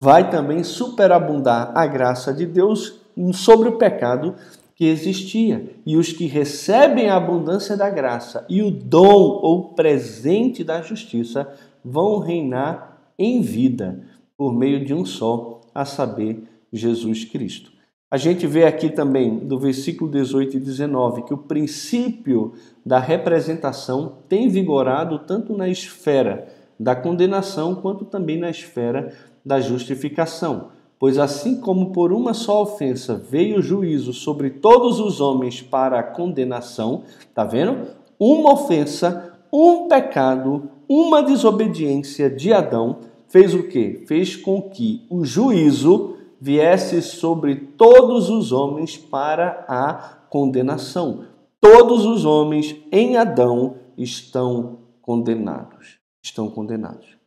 vai 0.00 0.30
também 0.30 0.64
superabundar 0.64 1.72
a 1.74 1.86
graça 1.86 2.32
de 2.32 2.46
Deus 2.46 3.00
sobre 3.32 3.68
o 3.68 3.78
pecado 3.78 4.34
que 4.74 4.86
existia. 4.86 5.74
E 5.84 5.96
os 5.96 6.12
que 6.12 6.26
recebem 6.26 7.10
a 7.10 7.16
abundância 7.16 7.76
da 7.76 7.90
graça 7.90 8.46
e 8.48 8.62
o 8.62 8.70
dom 8.70 9.40
ou 9.42 9.74
presente 9.74 10.64
da 10.64 10.80
justiça 10.80 11.52
vão 11.84 12.18
reinar 12.18 12.98
em 13.18 13.42
vida 13.42 14.02
por 14.36 14.54
meio 14.54 14.82
de 14.82 14.94
um 14.94 15.04
só, 15.04 15.60
a 15.74 15.84
saber, 15.84 16.44
Jesus 16.72 17.24
Cristo. 17.24 17.70
A 18.10 18.16
gente 18.16 18.44
vê 18.44 18.64
aqui 18.64 18.90
também 18.90 19.38
do 19.38 19.56
versículo 19.56 20.10
18 20.10 20.56
e 20.56 20.60
19 20.60 21.22
que 21.22 21.32
o 21.32 21.38
princípio 21.38 22.54
da 22.84 22.98
representação 22.98 24.14
tem 24.28 24.48
vigorado 24.48 25.20
tanto 25.20 25.56
na 25.56 25.68
esfera 25.68 26.48
da 26.78 26.96
condenação 26.96 27.76
quanto 27.76 28.04
também 28.04 28.36
na 28.36 28.50
esfera 28.50 29.14
da 29.46 29.60
justificação. 29.60 30.70
Pois 30.98 31.18
assim 31.18 31.60
como 31.60 31.92
por 31.92 32.12
uma 32.12 32.34
só 32.34 32.60
ofensa 32.62 33.14
veio 33.14 33.60
o 33.60 33.62
juízo 33.62 34.12
sobre 34.12 34.50
todos 34.50 34.98
os 34.98 35.20
homens 35.20 35.62
para 35.62 36.00
a 36.00 36.02
condenação, 36.02 37.04
tá 37.32 37.44
vendo? 37.44 37.90
Uma 38.18 38.54
ofensa, 38.54 39.38
um 39.52 39.86
pecado, 39.86 40.68
uma 40.88 41.22
desobediência 41.22 42.28
de 42.28 42.52
Adão 42.52 42.98
fez 43.28 43.54
o 43.54 43.62
quê? 43.62 44.02
Fez 44.08 44.34
com 44.34 44.60
que 44.62 45.06
o 45.08 45.24
juízo 45.24 46.16
viesse 46.40 47.02
sobre 47.02 47.54
todos 47.56 48.30
os 48.30 48.50
homens 48.50 48.96
para 48.96 49.64
a 49.68 49.94
condenação. 50.30 51.24
Todos 51.60 52.06
os 52.06 52.24
homens 52.24 52.76
em 52.90 53.16
Adão 53.16 53.76
estão 53.96 54.78
condenados. 55.02 55.98
Estão 56.22 56.48
condenados. 56.48 57.18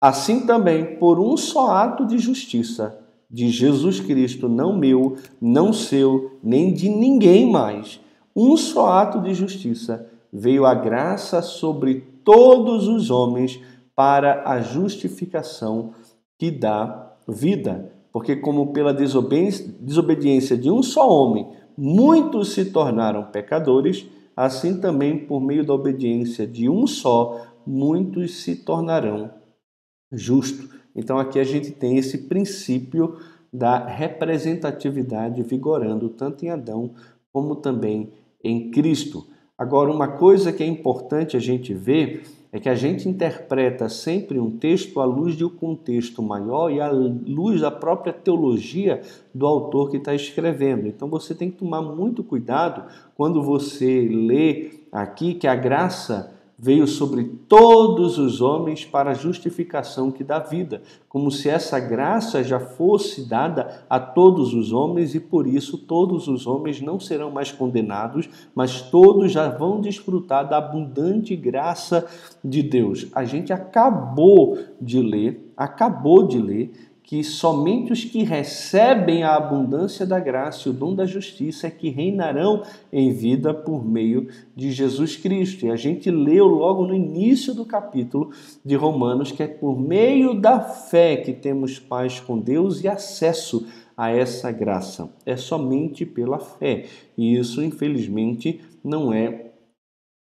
Assim 0.00 0.44
também, 0.46 0.96
por 0.96 1.18
um 1.18 1.36
só 1.36 1.70
ato 1.70 2.06
de 2.06 2.18
justiça 2.18 3.00
de 3.30 3.48
Jesus 3.48 4.00
Cristo, 4.00 4.48
não 4.48 4.76
meu, 4.76 5.16
não 5.40 5.72
seu, 5.72 6.38
nem 6.42 6.72
de 6.72 6.88
ninguém 6.88 7.50
mais, 7.50 8.00
um 8.36 8.56
só 8.56 8.88
ato 8.88 9.20
de 9.20 9.32
justiça, 9.32 10.08
veio 10.32 10.66
a 10.66 10.74
graça 10.74 11.40
sobre 11.40 12.00
todos 12.24 12.86
os 12.86 13.10
homens 13.10 13.60
para 13.94 14.42
a 14.48 14.60
justificação 14.60 15.94
que 16.38 16.50
dá 16.50 17.12
vida, 17.26 17.92
porque 18.14 18.36
como 18.36 18.72
pela 18.72 18.94
desobediência 18.94 20.56
de 20.56 20.70
um 20.70 20.84
só 20.84 21.10
homem 21.10 21.48
muitos 21.76 22.52
se 22.52 22.66
tornaram 22.66 23.24
pecadores, 23.24 24.06
assim 24.36 24.80
também 24.80 25.26
por 25.26 25.40
meio 25.40 25.66
da 25.66 25.74
obediência 25.74 26.46
de 26.46 26.68
um 26.68 26.86
só 26.86 27.44
muitos 27.66 28.36
se 28.36 28.54
tornarão 28.54 29.32
justos. 30.12 30.70
Então 30.94 31.18
aqui 31.18 31.40
a 31.40 31.44
gente 31.44 31.72
tem 31.72 31.98
esse 31.98 32.28
princípio 32.28 33.18
da 33.52 33.84
representatividade 33.84 35.42
vigorando 35.42 36.08
tanto 36.08 36.44
em 36.44 36.50
Adão 36.50 36.94
como 37.32 37.56
também 37.56 38.12
em 38.44 38.70
Cristo. 38.70 39.26
Agora, 39.58 39.90
uma 39.90 40.06
coisa 40.06 40.52
que 40.52 40.62
é 40.62 40.66
importante 40.66 41.36
a 41.36 41.40
gente 41.40 41.74
ver 41.74 42.22
é 42.54 42.60
que 42.60 42.68
a 42.68 42.74
gente 42.76 43.08
interpreta 43.08 43.88
sempre 43.88 44.38
um 44.38 44.48
texto 44.48 45.00
à 45.00 45.04
luz 45.04 45.34
de 45.34 45.44
um 45.44 45.48
contexto 45.50 46.22
maior 46.22 46.70
e 46.70 46.80
à 46.80 46.88
luz 46.88 47.60
da 47.60 47.68
própria 47.68 48.12
teologia 48.12 49.00
do 49.34 49.44
autor 49.44 49.90
que 49.90 49.96
está 49.96 50.14
escrevendo. 50.14 50.86
Então 50.86 51.08
você 51.08 51.34
tem 51.34 51.50
que 51.50 51.56
tomar 51.56 51.82
muito 51.82 52.22
cuidado 52.22 52.84
quando 53.16 53.42
você 53.42 54.06
lê 54.08 54.70
aqui 54.92 55.34
que 55.34 55.48
a 55.48 55.56
graça 55.56 56.32
veio 56.58 56.86
sobre 56.86 57.24
todos 57.48 58.16
os 58.18 58.40
homens 58.40 58.84
para 58.84 59.10
a 59.10 59.14
justificação 59.14 60.10
que 60.10 60.22
dá 60.22 60.38
vida, 60.38 60.82
como 61.08 61.30
se 61.30 61.48
essa 61.48 61.80
graça 61.80 62.42
já 62.44 62.60
fosse 62.60 63.28
dada 63.28 63.84
a 63.88 63.98
todos 63.98 64.54
os 64.54 64.72
homens 64.72 65.14
e 65.14 65.20
por 65.20 65.46
isso 65.46 65.76
todos 65.76 66.28
os 66.28 66.46
homens 66.46 66.80
não 66.80 67.00
serão 67.00 67.30
mais 67.30 67.50
condenados, 67.50 68.28
mas 68.54 68.80
todos 68.80 69.32
já 69.32 69.48
vão 69.48 69.80
desfrutar 69.80 70.48
da 70.48 70.58
abundante 70.58 71.34
graça 71.34 72.06
de 72.42 72.62
Deus. 72.62 73.06
A 73.14 73.24
gente 73.24 73.52
acabou 73.52 74.58
de 74.80 75.00
ler, 75.00 75.52
acabou 75.56 76.26
de 76.26 76.38
ler 76.38 76.93
que 77.04 77.22
somente 77.22 77.92
os 77.92 78.02
que 78.02 78.22
recebem 78.22 79.22
a 79.22 79.36
abundância 79.36 80.06
da 80.06 80.18
graça 80.18 80.66
e 80.66 80.70
o 80.70 80.74
dom 80.74 80.94
da 80.94 81.04
justiça 81.04 81.66
é 81.66 81.70
que 81.70 81.90
reinarão 81.90 82.62
em 82.90 83.12
vida 83.12 83.52
por 83.52 83.84
meio 83.84 84.28
de 84.56 84.72
Jesus 84.72 85.14
Cristo. 85.14 85.66
E 85.66 85.70
a 85.70 85.76
gente 85.76 86.10
leu 86.10 86.46
logo 86.46 86.86
no 86.86 86.94
início 86.94 87.54
do 87.54 87.66
capítulo 87.66 88.30
de 88.64 88.74
Romanos 88.74 89.30
que 89.30 89.42
é 89.42 89.46
por 89.46 89.78
meio 89.78 90.40
da 90.40 90.60
fé 90.60 91.16
que 91.16 91.34
temos 91.34 91.78
paz 91.78 92.20
com 92.20 92.38
Deus 92.38 92.82
e 92.82 92.88
acesso 92.88 93.66
a 93.94 94.10
essa 94.10 94.50
graça. 94.50 95.12
É 95.26 95.36
somente 95.36 96.06
pela 96.06 96.38
fé. 96.38 96.86
E 97.18 97.36
isso, 97.36 97.62
infelizmente, 97.62 98.62
não 98.82 99.12
é 99.12 99.52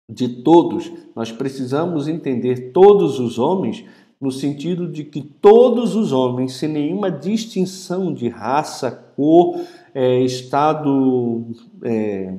de 0.10 0.28
todos. 0.28 0.92
Nós 1.16 1.32
precisamos 1.32 2.08
entender 2.08 2.72
todos 2.72 3.20
os 3.20 3.38
homens 3.38 3.86
no 4.22 4.32
sentido 4.32 4.88
de 4.88 5.04
que 5.04 5.22
todos 5.22 5.96
os 5.96 6.12
homens, 6.12 6.54
sem 6.54 6.70
nenhuma 6.70 7.10
distinção 7.10 8.14
de 8.14 8.30
raça, 8.30 8.92
cor, 8.92 9.60
é, 9.96 10.20
estado 10.22 11.48
é, 11.84 12.36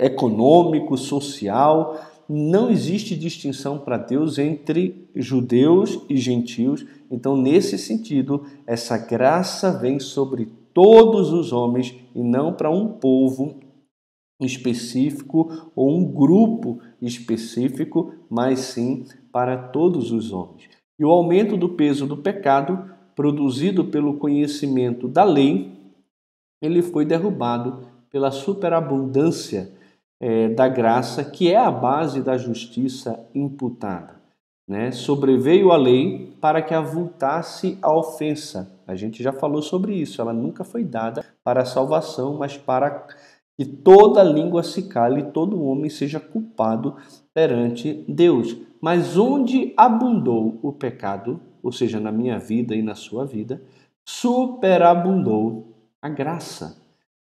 econômico, 0.00 0.98
social, 0.98 1.96
não 2.28 2.68
existe 2.70 3.14
distinção 3.14 3.78
para 3.78 3.96
Deus 3.96 4.36
entre 4.36 5.08
judeus 5.14 6.00
e 6.08 6.16
gentios. 6.16 6.84
Então, 7.08 7.36
nesse 7.36 7.78
sentido, 7.78 8.44
essa 8.66 8.98
graça 8.98 9.70
vem 9.70 10.00
sobre 10.00 10.46
todos 10.74 11.32
os 11.32 11.52
homens 11.52 11.94
e 12.16 12.20
não 12.20 12.52
para 12.52 12.68
um 12.68 12.88
povo 12.88 13.60
específico 14.40 15.70
ou 15.74 15.96
um 15.96 16.04
grupo 16.04 16.80
específico, 17.00 18.12
mas 18.28 18.58
sim 18.58 19.04
para 19.32 19.56
todos 19.56 20.10
os 20.10 20.32
homens. 20.32 20.75
E 20.98 21.04
o 21.04 21.10
aumento 21.10 21.56
do 21.56 21.70
peso 21.70 22.06
do 22.06 22.16
pecado, 22.16 22.90
produzido 23.14 23.84
pelo 23.84 24.18
conhecimento 24.18 25.06
da 25.08 25.24
lei, 25.24 25.72
ele 26.60 26.82
foi 26.82 27.04
derrubado 27.04 27.86
pela 28.10 28.30
superabundância 28.30 29.72
é, 30.20 30.48
da 30.48 30.68
graça, 30.68 31.24
que 31.24 31.52
é 31.52 31.56
a 31.56 31.70
base 31.70 32.22
da 32.22 32.38
justiça 32.38 33.28
imputada. 33.34 34.16
Né? 34.66 34.90
Sobreveio 34.90 35.70
a 35.70 35.76
lei 35.76 36.34
para 36.40 36.62
que 36.62 36.74
avultasse 36.74 37.78
a 37.82 37.94
ofensa. 37.94 38.72
A 38.86 38.94
gente 38.94 39.22
já 39.22 39.32
falou 39.32 39.62
sobre 39.62 39.94
isso, 39.94 40.20
ela 40.20 40.32
nunca 40.32 40.64
foi 40.64 40.82
dada 40.82 41.24
para 41.44 41.62
a 41.62 41.66
salvação, 41.66 42.36
mas 42.36 42.56
para 42.56 43.06
que 43.56 43.64
toda 43.64 44.22
língua 44.22 44.62
se 44.62 44.82
cale 44.82 45.20
e 45.20 45.30
todo 45.30 45.62
homem 45.62 45.88
seja 45.88 46.20
culpado 46.20 46.96
perante 47.32 48.04
Deus. 48.08 48.56
Mas 48.86 49.18
onde 49.18 49.74
abundou 49.76 50.60
o 50.62 50.72
pecado, 50.72 51.40
ou 51.60 51.72
seja, 51.72 51.98
na 51.98 52.12
minha 52.12 52.38
vida 52.38 52.72
e 52.72 52.80
na 52.82 52.94
sua 52.94 53.26
vida, 53.26 53.60
superabundou 54.04 55.74
a 56.00 56.08
graça, 56.08 56.80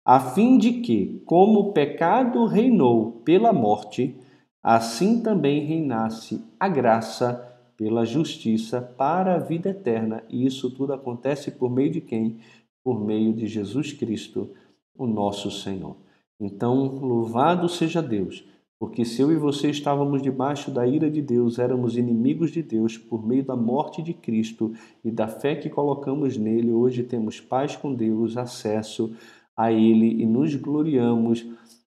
a 0.05 0.19
fim 0.19 0.59
de 0.59 0.73
que, 0.73 1.19
como 1.25 1.59
o 1.61 1.73
pecado 1.73 2.45
reinou 2.45 3.23
pela 3.25 3.51
morte, 3.51 4.15
assim 4.61 5.23
também 5.23 5.65
reinasse 5.65 6.45
a 6.59 6.69
graça 6.69 7.43
pela 7.75 8.05
justiça 8.05 8.79
para 8.79 9.33
a 9.33 9.39
vida 9.39 9.69
eterna. 9.69 10.23
E 10.29 10.45
isso 10.45 10.69
tudo 10.69 10.93
acontece 10.93 11.49
por 11.49 11.71
meio 11.71 11.89
de 11.89 12.01
quem? 12.01 12.37
Por 12.83 13.03
meio 13.03 13.33
de 13.33 13.47
Jesus 13.47 13.91
Cristo, 13.93 14.51
o 14.95 15.07
nosso 15.07 15.49
Senhor. 15.49 15.97
Então, 16.39 16.85
louvado 16.85 17.67
seja 17.67 17.99
Deus 17.99 18.45
porque 18.79 19.03
se 19.03 19.21
eu 19.21 19.31
e 19.31 19.35
você 19.35 19.69
estávamos 19.69 20.21
debaixo 20.21 20.69
da 20.69 20.85
ira 20.85 21.09
de 21.09 21.21
Deus, 21.21 21.57
éramos 21.57 21.97
inimigos 21.97 22.51
de 22.51 22.61
Deus 22.61 22.97
por 22.97 23.25
meio 23.25 23.43
da 23.43 23.55
morte 23.55 24.03
de 24.03 24.13
Cristo 24.13 24.73
e 25.03 25.09
da 25.09 25.27
fé 25.27 25.55
que 25.55 25.69
colocamos 25.69 26.37
nele, 26.37 26.71
hoje 26.71 27.03
temos 27.03 27.41
paz 27.41 27.75
com 27.75 27.93
Deus, 27.93 28.37
acesso 28.37 29.15
a 29.55 29.71
Ele 29.71 30.21
e 30.21 30.25
nos 30.25 30.53
gloriamos 30.55 31.45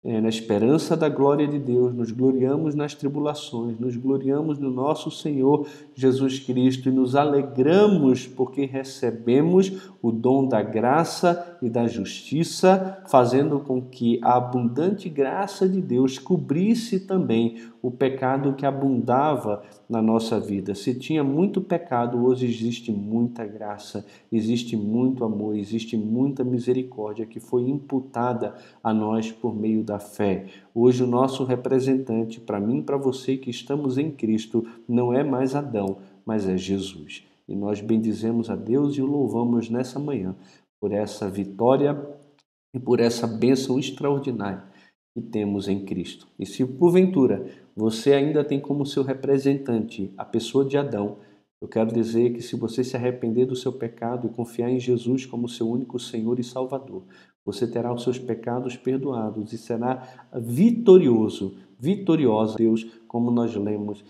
é, 0.03 0.19
na 0.19 0.29
esperança 0.29 0.97
da 0.97 1.07
glória 1.07 1.47
de 1.47 1.59
Deus, 1.59 1.93
nos 1.93 2.11
gloriamos 2.11 2.73
nas 2.73 2.95
tribulações, 2.95 3.79
nos 3.79 3.95
gloriamos 3.95 4.57
no 4.57 4.71
nosso 4.71 5.11
Senhor 5.11 5.67
Jesus 5.93 6.39
Cristo 6.39 6.89
e 6.89 6.91
nos 6.91 7.15
alegramos 7.15 8.25
porque 8.25 8.65
recebemos 8.65 9.91
o 10.01 10.11
dom 10.11 10.47
da 10.47 10.63
graça 10.63 11.57
e 11.61 11.69
da 11.69 11.85
justiça, 11.85 13.03
fazendo 13.07 13.59
com 13.59 13.79
que 13.79 14.19
a 14.23 14.37
abundante 14.37 15.07
graça 15.07 15.69
de 15.69 15.79
Deus 15.79 16.17
cobrisse 16.17 17.01
também 17.01 17.57
o 17.81 17.89
pecado 17.89 18.53
que 18.53 18.65
abundava 18.65 19.63
na 19.89 20.01
nossa 20.01 20.39
vida. 20.39 20.75
Se 20.75 20.93
tinha 20.93 21.23
muito 21.23 21.59
pecado, 21.59 22.23
hoje 22.23 22.45
existe 22.45 22.91
muita 22.91 23.45
graça, 23.45 24.05
existe 24.31 24.77
muito 24.77 25.23
amor, 25.23 25.55
existe 25.55 25.97
muita 25.97 26.43
misericórdia 26.43 27.25
que 27.25 27.39
foi 27.39 27.63
imputada 27.63 28.53
a 28.83 28.93
nós 28.93 29.31
por 29.31 29.55
meio 29.55 29.83
da 29.83 29.99
fé. 29.99 30.45
Hoje 30.75 31.03
o 31.03 31.07
nosso 31.07 31.43
representante, 31.43 32.39
para 32.39 32.59
mim 32.59 32.79
e 32.79 32.83
para 32.83 32.97
você 32.97 33.35
que 33.35 33.49
estamos 33.49 33.97
em 33.97 34.11
Cristo, 34.11 34.65
não 34.87 35.11
é 35.11 35.23
mais 35.23 35.55
Adão, 35.55 35.97
mas 36.25 36.47
é 36.47 36.57
Jesus. 36.57 37.25
E 37.47 37.55
nós 37.55 37.81
bendizemos 37.81 38.49
a 38.49 38.55
Deus 38.55 38.95
e 38.95 39.01
o 39.01 39.05
louvamos 39.05 39.69
nessa 39.69 39.99
manhã 39.99 40.35
por 40.79 40.91
essa 40.91 41.29
vitória 41.29 41.99
e 42.73 42.79
por 42.79 42.99
essa 42.99 43.27
bênção 43.27 43.77
extraordinária 43.77 44.71
que 45.13 45.21
temos 45.21 45.67
em 45.67 45.83
Cristo. 45.83 46.27
E 46.39 46.45
se 46.45 46.65
porventura 46.65 47.45
você 47.75 48.13
ainda 48.13 48.43
tem 48.43 48.59
como 48.59 48.85
seu 48.85 49.03
representante 49.03 50.13
a 50.17 50.25
pessoa 50.25 50.65
de 50.65 50.77
Adão, 50.77 51.17
eu 51.61 51.67
quero 51.67 51.93
dizer 51.93 52.33
que 52.33 52.41
se 52.41 52.55
você 52.55 52.83
se 52.83 52.95
arrepender 52.95 53.45
do 53.45 53.55
seu 53.55 53.71
pecado 53.71 54.25
e 54.25 54.31
confiar 54.31 54.69
em 54.71 54.79
Jesus 54.79 55.25
como 55.25 55.47
seu 55.47 55.69
único 55.69 55.99
Senhor 55.99 56.39
e 56.39 56.43
Salvador, 56.43 57.03
você 57.45 57.67
terá 57.67 57.93
os 57.93 58.03
seus 58.03 58.17
pecados 58.17 58.75
perdoados 58.75 59.53
e 59.53 59.57
será 59.57 60.27
vitorioso, 60.33 61.57
vitoriosa 61.77 62.57
Deus, 62.57 62.83
como 63.07 63.29
nós 63.29 63.55
lemos 63.55 64.03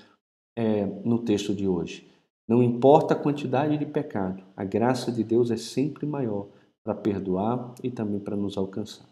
é, 0.57 0.85
no 1.03 1.19
texto 1.19 1.53
de 1.53 1.67
hoje. 1.67 2.07
Não 2.47 2.63
importa 2.63 3.13
a 3.13 3.17
quantidade 3.17 3.77
de 3.77 3.85
pecado, 3.85 4.43
a 4.55 4.63
graça 4.63 5.11
de 5.11 5.23
Deus 5.23 5.51
é 5.51 5.57
sempre 5.57 6.05
maior 6.05 6.47
para 6.83 6.95
perdoar 6.95 7.75
e 7.83 7.89
também 7.89 8.19
para 8.19 8.35
nos 8.35 8.57
alcançar. 8.57 9.10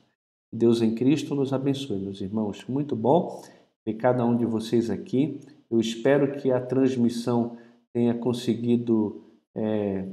Deus 0.51 0.81
em 0.81 0.95
Cristo 0.95 1.35
nos 1.35 1.53
abençoe, 1.53 1.99
meus 1.99 2.21
irmãos. 2.21 2.65
Muito 2.67 2.95
bom 2.95 3.43
ver 3.85 3.93
cada 3.93 4.25
um 4.25 4.35
de 4.35 4.45
vocês 4.45 4.89
aqui. 4.89 5.39
Eu 5.69 5.79
espero 5.79 6.38
que 6.38 6.51
a 6.51 6.59
transmissão 6.59 7.57
tenha 7.93 8.15
conseguido 8.15 9.23
é, 9.55 10.07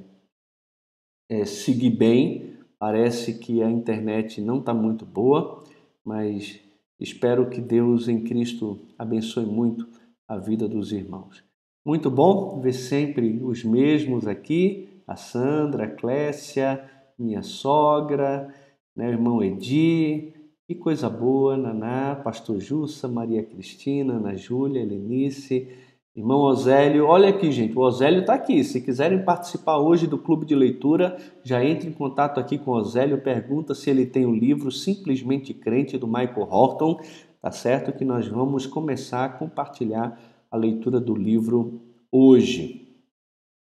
é, 1.30 1.44
seguir 1.46 1.90
bem. 1.90 2.54
Parece 2.78 3.38
que 3.38 3.62
a 3.62 3.70
internet 3.70 4.40
não 4.42 4.58
está 4.58 4.74
muito 4.74 5.06
boa, 5.06 5.64
mas 6.04 6.60
espero 7.00 7.48
que 7.48 7.60
Deus 7.60 8.06
em 8.06 8.22
Cristo 8.22 8.78
abençoe 8.98 9.46
muito 9.46 9.88
a 10.28 10.36
vida 10.36 10.68
dos 10.68 10.92
irmãos. 10.92 11.42
Muito 11.82 12.10
bom 12.10 12.60
ver 12.60 12.74
sempre 12.74 13.42
os 13.42 13.64
mesmos 13.64 14.26
aqui: 14.26 15.00
a 15.06 15.16
Sandra, 15.16 15.84
a 15.84 15.90
Clécia, 15.90 16.84
minha 17.18 17.42
sogra 17.42 18.52
né, 18.96 19.08
irmão 19.10 19.42
Edi, 19.42 20.32
que 20.66 20.74
coisa 20.74 21.08
boa, 21.08 21.56
Naná, 21.56 22.16
Pastor 22.16 22.58
Jussa, 22.58 23.06
Maria 23.06 23.42
Cristina, 23.42 24.14
Ana 24.14 24.36
Júlia, 24.36 24.82
Helenice, 24.82 25.68
Irmão 26.16 26.40
Osélio, 26.40 27.04
olha 27.04 27.28
aqui, 27.28 27.52
gente, 27.52 27.76
o 27.76 27.82
Osélio 27.82 28.20
está 28.20 28.32
aqui. 28.32 28.64
Se 28.64 28.80
quiserem 28.80 29.22
participar 29.22 29.76
hoje 29.76 30.06
do 30.06 30.16
clube 30.16 30.46
de 30.46 30.54
leitura, 30.54 31.18
já 31.44 31.62
entre 31.62 31.90
em 31.90 31.92
contato 31.92 32.40
aqui 32.40 32.56
com 32.56 32.70
o 32.70 32.74
Osélio, 32.74 33.20
pergunta 33.20 33.74
se 33.74 33.90
ele 33.90 34.06
tem 34.06 34.24
o 34.24 34.34
livro 34.34 34.72
Simplesmente 34.72 35.52
Crente 35.52 35.98
do 35.98 36.06
Michael 36.06 36.48
Horton, 36.50 36.98
tá 37.42 37.50
certo? 37.50 37.92
Que 37.92 38.02
nós 38.02 38.26
vamos 38.26 38.66
começar 38.66 39.26
a 39.26 39.28
compartilhar 39.28 40.18
a 40.50 40.56
leitura 40.56 40.98
do 40.98 41.14
livro 41.14 41.82
hoje. 42.10 42.88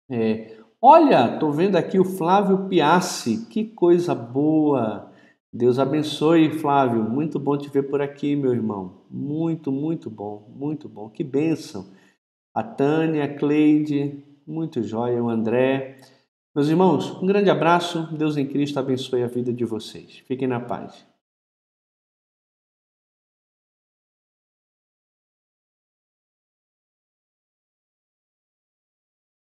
É, 0.08 0.58
olha, 0.80 1.34
estou 1.34 1.50
vendo 1.50 1.74
aqui 1.74 1.98
o 1.98 2.04
Flávio 2.04 2.68
Piassi, 2.68 3.48
que 3.50 3.64
coisa 3.64 4.14
boa! 4.14 5.07
Deus 5.52 5.78
abençoe, 5.78 6.58
Flávio. 6.58 7.02
Muito 7.02 7.38
bom 7.38 7.56
te 7.56 7.70
ver 7.70 7.84
por 7.84 8.02
aqui, 8.02 8.36
meu 8.36 8.52
irmão. 8.52 9.02
Muito, 9.10 9.72
muito 9.72 10.10
bom, 10.10 10.52
muito 10.54 10.88
bom. 10.88 11.08
Que 11.08 11.24
bênção. 11.24 11.86
A 12.54 12.62
Tânia, 12.62 13.24
a 13.24 13.34
Cleide, 13.34 14.22
muito 14.46 14.82
jóia, 14.82 15.22
o 15.22 15.30
André. 15.30 16.00
Meus 16.54 16.68
irmãos, 16.68 17.22
um 17.22 17.26
grande 17.26 17.48
abraço. 17.48 18.08
Deus 18.14 18.36
em 18.36 18.46
Cristo 18.46 18.78
abençoe 18.78 19.22
a 19.22 19.26
vida 19.26 19.52
de 19.52 19.64
vocês. 19.64 20.18
Fiquem 20.26 20.46
na 20.46 20.60
paz. 20.60 21.07